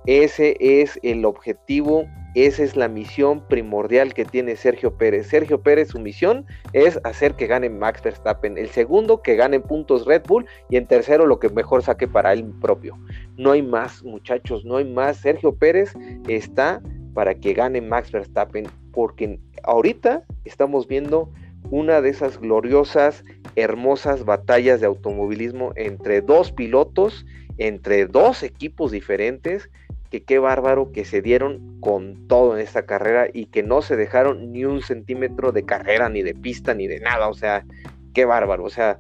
[0.08, 2.06] Ese es el objetivo,
[2.36, 5.28] esa es la misión primordial que tiene Sergio Pérez.
[5.28, 8.58] Sergio Pérez, su misión es hacer que gane Max Verstappen.
[8.58, 10.46] El segundo, que gane puntos Red Bull.
[10.70, 12.98] Y en tercero, lo que mejor saque para él propio.
[13.38, 15.18] No hay más, muchachos, no hay más.
[15.18, 15.94] Sergio Pérez
[16.28, 16.82] está
[17.16, 18.68] para que gane Max Verstappen.
[18.92, 21.32] Porque ahorita estamos viendo
[21.72, 23.24] una de esas gloriosas,
[23.56, 27.26] hermosas batallas de automovilismo entre dos pilotos,
[27.58, 29.70] entre dos equipos diferentes,
[30.12, 33.96] que qué bárbaro que se dieron con todo en esta carrera y que no se
[33.96, 37.66] dejaron ni un centímetro de carrera, ni de pista, ni de nada, o sea,
[38.14, 39.00] qué bárbaro, o sea,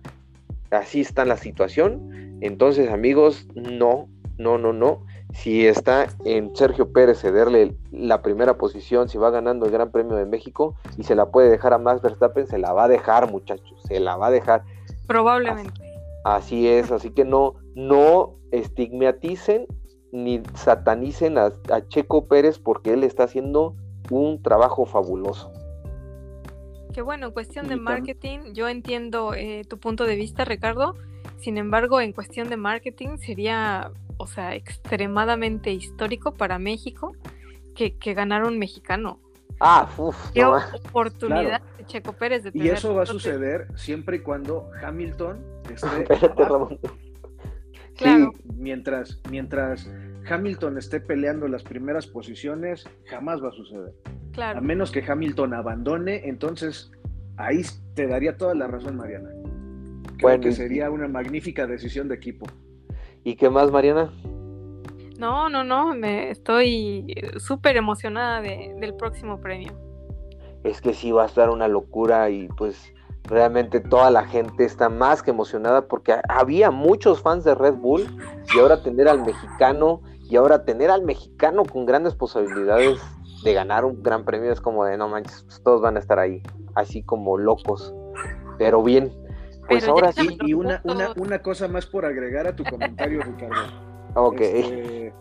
[0.71, 2.37] así está la situación.
[2.41, 5.05] Entonces, amigos, no, no, no, no
[5.35, 10.15] si está en Sergio Pérez cederle la primera posición, si va ganando el Gran Premio
[10.15, 13.29] de México y se la puede dejar a Max Verstappen, se la va a dejar,
[13.29, 14.63] muchachos, se la va a dejar.
[15.07, 15.73] Probablemente.
[16.23, 19.67] Así, es, así que no, no estigmaticen
[20.13, 21.51] ni satanicen a,
[21.89, 23.75] Checo Pérez porque él está haciendo
[24.09, 25.51] un trabajo fabuloso.
[26.93, 30.95] Que bueno, en cuestión de marketing, yo entiendo eh, tu punto de vista, Ricardo.
[31.39, 37.15] Sin embargo, en cuestión de marketing sería o sea, extremadamente histórico para México
[37.75, 39.19] que, que ganara un mexicano.
[39.59, 40.31] Ah, uff.
[40.31, 45.43] Qué oportunidad de Checo Pérez de Y eso va a suceder siempre y cuando Hamilton
[45.73, 46.05] esté.
[47.97, 49.89] Sí, mientras, mientras
[50.29, 53.93] Hamilton esté peleando las primeras posiciones, jamás va a suceder.
[54.33, 54.59] Claro.
[54.59, 56.91] A menos que Hamilton abandone, entonces
[57.37, 57.61] ahí
[57.93, 59.29] te daría toda la razón, Mariana.
[60.17, 62.45] Creo que sería una magnífica decisión de equipo.
[63.23, 64.11] ¿Y qué más, Mariana?
[65.17, 69.71] No, no, no, me estoy súper emocionada del próximo premio.
[70.63, 72.93] Es que sí va a estar una locura y pues
[73.23, 78.05] realmente toda la gente está más que emocionada porque había muchos fans de Red Bull
[78.53, 82.99] y ahora tener al mexicano y ahora tener al mexicano con grandes posibilidades
[83.43, 86.19] de ganar un gran premio es como de no manches, pues, todos van a estar
[86.19, 86.41] ahí,
[86.73, 87.93] así como locos.
[88.57, 89.13] Pero bien,
[89.67, 90.37] pues ahora sí.
[90.45, 93.55] Y una, una, una cosa más por agregar a tu comentario, Ricardo.
[94.17, 94.39] Ok.
[94.39, 95.13] Este,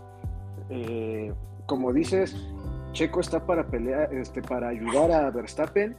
[0.70, 1.34] eh,
[1.66, 2.36] como dices,
[2.92, 5.96] Checo está para pelear, este, para ayudar a Verstappen.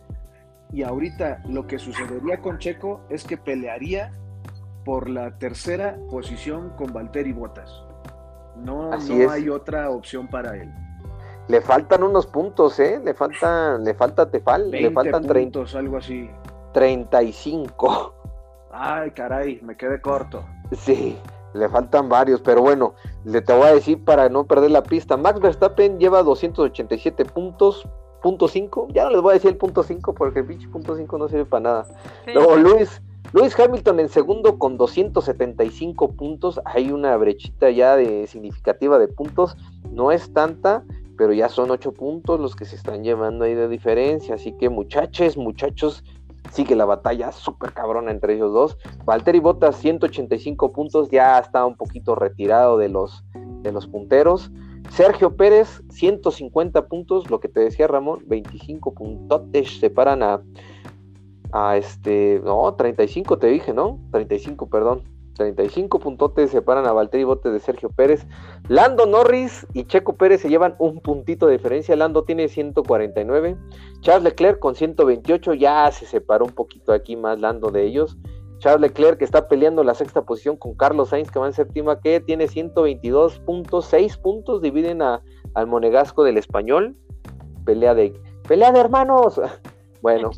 [0.71, 4.11] Y ahorita lo que sucedería con Checo es que pelearía
[4.85, 7.83] por la tercera posición con Valtteri Bottas.
[8.55, 10.71] No, no hay otra opción para él.
[11.47, 12.99] Le faltan unos puntos, ¿eh?
[13.03, 16.29] Le falta, le falta Tefal, le faltan puntos, algo así.
[16.73, 18.14] 35.
[18.77, 20.43] Ay, caray, me quedé corto.
[20.73, 21.17] Sí,
[21.53, 25.15] le faltan varios, pero bueno, le te voy a decir para no perder la pista.
[25.15, 27.87] Max Verstappen lleva 287 puntos,
[28.21, 28.89] punto 5.
[28.89, 31.29] Ya no les voy a decir el punto 5 porque el pinche punto 5 no
[31.29, 31.85] sirve para nada.
[32.33, 33.01] Luego Luis,
[33.31, 36.59] Luis Hamilton en segundo con 275 puntos.
[36.65, 39.55] Hay una brechita ya de significativa de puntos.
[39.89, 40.83] No es tanta,
[41.17, 44.35] pero ya son 8 puntos los que se están llevando ahí de diferencia.
[44.35, 46.03] Así que muchachos, muchachos,
[46.51, 48.77] sigue la batalla súper cabrona entre ellos dos.
[49.05, 53.23] Valtteri Bottas 185 puntos, ya está un poquito retirado de los,
[53.61, 54.51] de los punteros.
[54.91, 60.41] Sergio Pérez 150 puntos, lo que te decía Ramón, 25 puntotes separan a,
[61.51, 63.99] a este, no, 35 te dije, ¿no?
[64.11, 65.14] 35, perdón.
[65.35, 68.25] 35 puntotes separan a Valtteri Bottas de Sergio Pérez.
[68.67, 71.95] Lando Norris y Checo Pérez se llevan un puntito de diferencia.
[71.95, 73.57] Lando tiene 149.
[74.01, 75.53] Charles Leclerc con 128.
[75.53, 78.17] Ya se separó un poquito aquí más Lando de ellos.
[78.59, 81.99] Charles Leclerc que está peleando la sexta posición con Carlos Sainz que va en séptima
[81.99, 83.85] que tiene 122 puntos.
[83.87, 85.21] 6 puntos dividen a,
[85.53, 86.95] al monegasco del español.
[87.65, 89.39] Pelea de, pelea de hermanos.
[90.01, 90.29] Bueno,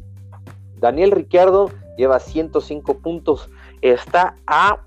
[0.78, 3.50] Daniel Ricciardo lleva 105 puntos.
[3.82, 4.87] Está a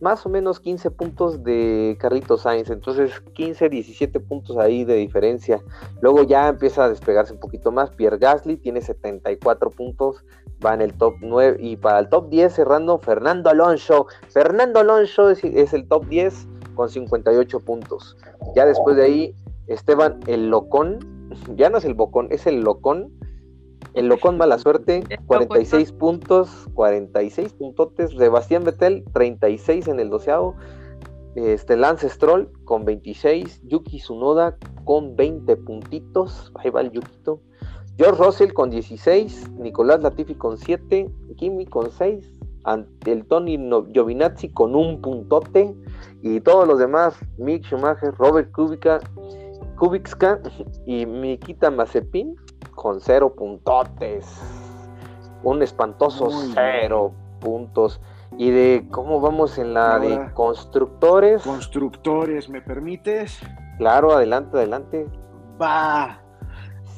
[0.00, 5.62] más o menos 15 puntos de Carlitos Sainz, entonces 15, 17 puntos ahí de diferencia.
[6.00, 7.90] Luego ya empieza a despegarse un poquito más.
[7.90, 10.24] Pierre Gasly tiene 74 puntos,
[10.64, 14.06] va en el top 9 y para el top 10 cerrando Fernando Alonso.
[14.28, 18.16] Fernando Alonso es, es el top 10 con 58 puntos.
[18.54, 19.34] Ya después de ahí
[19.66, 20.98] Esteban el Locón,
[21.56, 23.12] ya no es el Bocón, es el Locón
[23.94, 28.10] el Locón Mala Suerte, 46 puntos, 46 puntotes.
[28.10, 30.56] Sebastián Betel, 36 en el doceavo.
[31.34, 33.62] Este, Lance Stroll con 26.
[33.64, 36.52] Yuki Tsunoda con 20 puntitos.
[36.56, 37.40] Ahí va el Yukito.
[37.98, 39.50] George Russell con 16.
[39.58, 41.10] Nicolás Latifi con 7.
[41.36, 42.40] Kimi con 6.
[43.06, 43.58] El Tony
[43.92, 45.74] Giovinazzi con un puntote.
[46.22, 49.00] Y todos los demás, Mick Schumacher, Robert Kubica,
[49.76, 50.40] Kubicska
[50.86, 52.36] y Mikita Mazepin
[52.74, 54.26] con cero puntotes.
[55.42, 58.00] Un espantoso cero puntos.
[58.38, 61.42] Y de cómo vamos en la de constructores.
[61.42, 63.40] Constructores, ¿me permites?
[63.78, 65.06] Claro, adelante, adelante.
[65.60, 66.22] Va.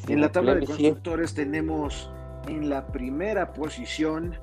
[0.06, 2.10] en la tabla de constructores tenemos
[2.46, 4.38] en la primera posición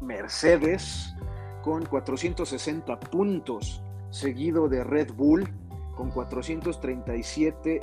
[0.00, 1.14] Mercedes
[1.62, 5.48] con 460 puntos, seguido de Red Bull
[5.96, 7.80] con 437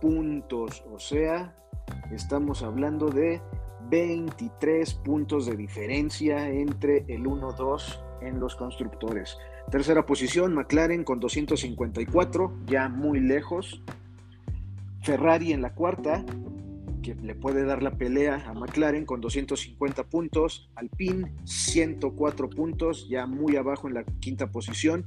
[0.00, 0.84] puntos.
[0.92, 1.54] O sea,
[2.10, 3.40] Estamos hablando de
[3.90, 9.36] 23 puntos de diferencia entre el 1-2 en los constructores.
[9.70, 13.82] Tercera posición, McLaren con 254, ya muy lejos.
[15.02, 16.24] Ferrari en la cuarta,
[17.02, 20.70] que le puede dar la pelea a McLaren con 250 puntos.
[20.74, 25.06] Alpine 104 puntos, ya muy abajo en la quinta posición.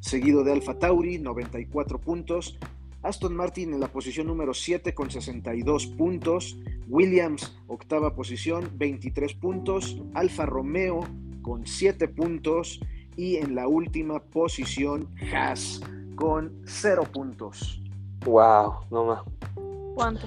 [0.00, 2.58] Seguido de Alfa Tauri, 94 puntos.
[3.02, 6.56] Aston Martin en la posición número 7 con 62 puntos.
[6.88, 10.00] Williams, octava posición, 23 puntos.
[10.14, 11.00] Alfa Romeo
[11.42, 12.80] con 7 puntos.
[13.16, 15.80] Y en la última posición, Haas
[16.14, 17.82] con 0 puntos.
[18.24, 19.22] Wow, no más.
[19.94, 20.26] ¿Cuánto?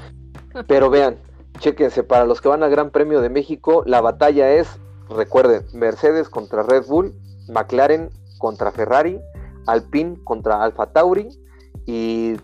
[0.67, 1.17] Pero vean,
[1.59, 4.67] chéquense, para los que van al Gran Premio de México, la batalla es,
[5.09, 7.13] recuerden, Mercedes contra Red Bull,
[7.47, 9.19] McLaren contra Ferrari,
[9.65, 11.29] Alpine contra Alfa Tauri
[11.85, 12.35] y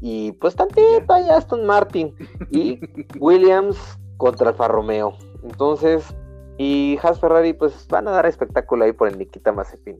[0.00, 2.14] y pues tantito ahí Aston Martin
[2.50, 2.80] y
[3.20, 3.78] Williams
[4.16, 5.16] contra Alfa Romeo.
[5.42, 6.14] Entonces,
[6.58, 9.98] y Haas Ferrari pues van a dar espectáculo ahí por el Nikita Mazepin,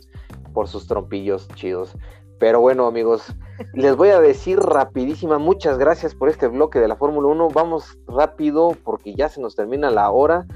[0.53, 1.97] por sus trompillos chidos.
[2.39, 3.35] Pero bueno, amigos,
[3.75, 7.49] les voy a decir rapidísima, muchas gracias por este bloque de la Fórmula 1.
[7.49, 10.47] Vamos rápido porque ya se nos termina la hora.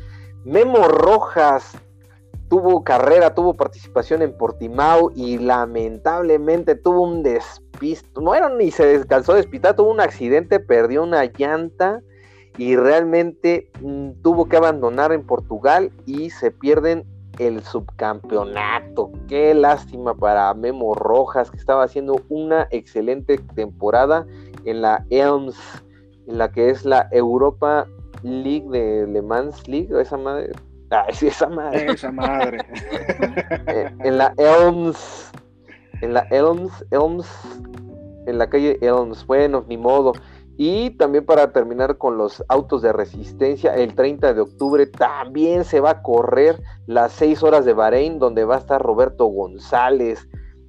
[0.45, 1.79] Memo Rojas
[2.49, 8.87] tuvo carrera, tuvo participación en Portimao y lamentablemente tuvo un des despistó, bueno, ni se
[8.87, 12.01] descansó despistar, tuvo un accidente, perdió una llanta
[12.57, 17.05] y realmente mm, tuvo que abandonar en Portugal y se pierden
[17.39, 19.11] el subcampeonato.
[19.27, 24.25] Qué lástima para Memo Rojas, que estaba haciendo una excelente temporada
[24.65, 25.57] en la Elms,
[26.29, 27.89] en la que es la Europa
[28.23, 30.53] League de Le Mans League, esa madre.
[30.95, 31.91] Ah, sí, esa madre.
[31.91, 32.59] Esa madre.
[33.67, 35.33] Eh, en la Elms,
[36.03, 37.27] en la Elms, Elms,
[38.27, 39.27] en la calle Elms.
[39.27, 40.13] Bueno, ni modo.
[40.57, 45.81] Y también para terminar con los autos de resistencia, el 30 de octubre también se
[45.81, 50.29] va a correr las 6 horas de Bahrein, donde va a estar Roberto González.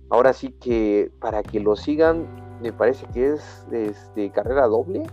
[0.09, 2.26] Ahora sí que para que lo sigan,
[2.63, 5.03] me parece que es este, carrera doble.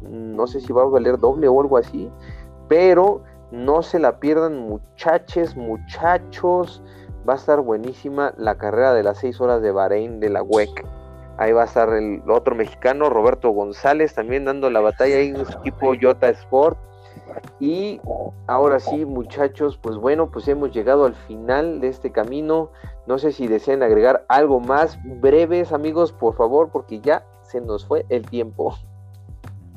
[0.00, 2.10] No sé si va a valer doble o algo así.
[2.68, 6.82] Pero no se la pierdan muchachos, muchachos.
[7.28, 10.86] Va a estar buenísima la carrera de las 6 horas de Bahrein de la WEC.
[11.36, 15.44] Ahí va a estar el otro mexicano, Roberto González, también dando la batalla ahí en
[15.44, 16.78] su equipo Jota Sport.
[17.58, 18.00] Y
[18.46, 22.70] ahora sí, muchachos, pues bueno, pues hemos llegado al final de este camino.
[23.06, 27.84] No sé si desean agregar algo más breves, amigos, por favor, porque ya se nos
[27.84, 28.76] fue el tiempo.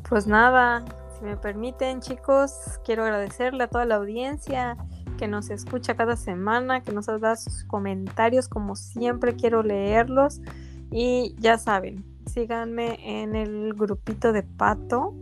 [0.07, 0.83] Pues nada,
[1.17, 2.53] si me permiten, chicos,
[2.85, 4.77] quiero agradecerle a toda la audiencia
[5.17, 10.41] que nos escucha cada semana, que nos da sus comentarios, como siempre quiero leerlos.
[10.91, 15.15] Y ya saben, síganme en el grupito de Pato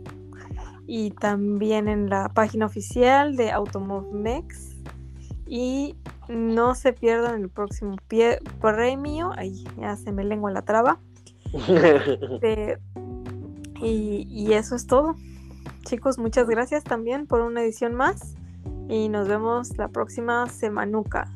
[0.86, 4.76] y también en la página oficial de Automovmex.
[5.46, 5.96] Y
[6.28, 9.32] no se pierdan el próximo pie premio.
[9.36, 10.98] Ay, ya se me lengua la traba.
[11.56, 12.78] Este,
[13.80, 15.14] y, y eso es todo.
[15.86, 18.34] Chicos, muchas gracias también por una edición más.
[18.88, 21.30] Y nos vemos la próxima semanuca.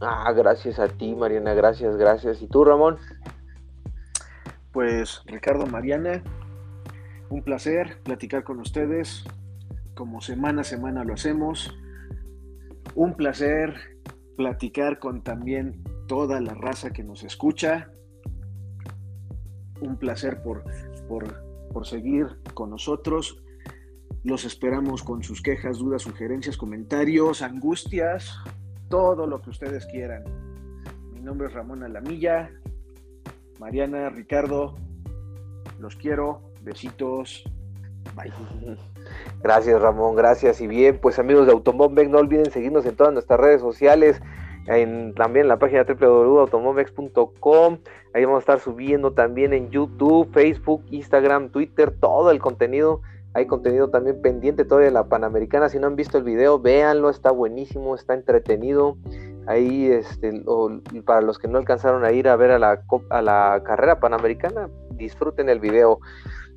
[0.00, 1.54] Ah, gracias a ti, Mariana.
[1.54, 2.42] Gracias, gracias.
[2.42, 2.96] ¿Y tú, Ramón?
[4.72, 6.20] Pues Ricardo Mariana,
[7.30, 9.24] un placer platicar con ustedes,
[9.94, 11.72] como semana a semana lo hacemos.
[12.96, 14.00] Un placer
[14.36, 17.88] platicar con también toda la raza que nos escucha.
[19.80, 20.64] Un placer por,
[21.06, 23.44] por, por seguir con nosotros.
[24.26, 28.36] Los esperamos con sus quejas, dudas, sugerencias, comentarios, angustias,
[28.88, 30.24] todo lo que ustedes quieran.
[31.12, 32.50] Mi nombre es Ramón Alamilla.
[33.60, 34.74] Mariana, Ricardo,
[35.78, 36.40] los quiero.
[36.60, 37.44] Besitos.
[38.16, 38.32] Bye.
[39.44, 40.16] Gracias, Ramón.
[40.16, 40.60] Gracias.
[40.60, 44.20] Y bien, pues amigos de Automobmex, no olviden seguirnos en todas nuestras redes sociales.
[44.66, 47.78] En, también en la página www.automomex.com.
[48.12, 53.02] Ahí vamos a estar subiendo también en YouTube, Facebook, Instagram, Twitter, todo el contenido.
[53.36, 55.68] Hay contenido también pendiente todavía de la Panamericana.
[55.68, 58.96] Si no han visto el video, véanlo, está buenísimo, está entretenido.
[59.46, 60.42] Ahí, este,
[61.04, 64.70] para los que no alcanzaron a ir a ver a la, a la carrera panamericana,
[64.92, 66.00] disfruten el video.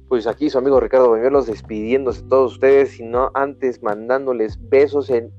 [0.07, 5.33] Pues aquí su amigo Ricardo Bañuelos despidiéndose de todos ustedes, sino antes mandándoles besos en,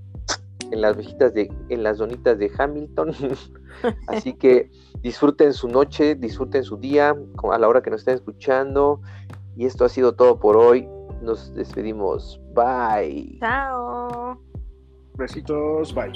[0.71, 3.15] en las vejitas de, en las donitas de Hamilton.
[4.09, 4.71] Así que
[5.01, 7.17] disfruten su noche, disfruten su día
[7.51, 9.01] a la hora que nos estén escuchando.
[9.57, 10.87] Y esto ha sido todo por hoy.
[11.21, 12.41] Nos despedimos.
[12.55, 13.39] Bye.
[13.41, 14.39] Chao.
[15.17, 15.93] Besitos.
[15.93, 16.13] Bye.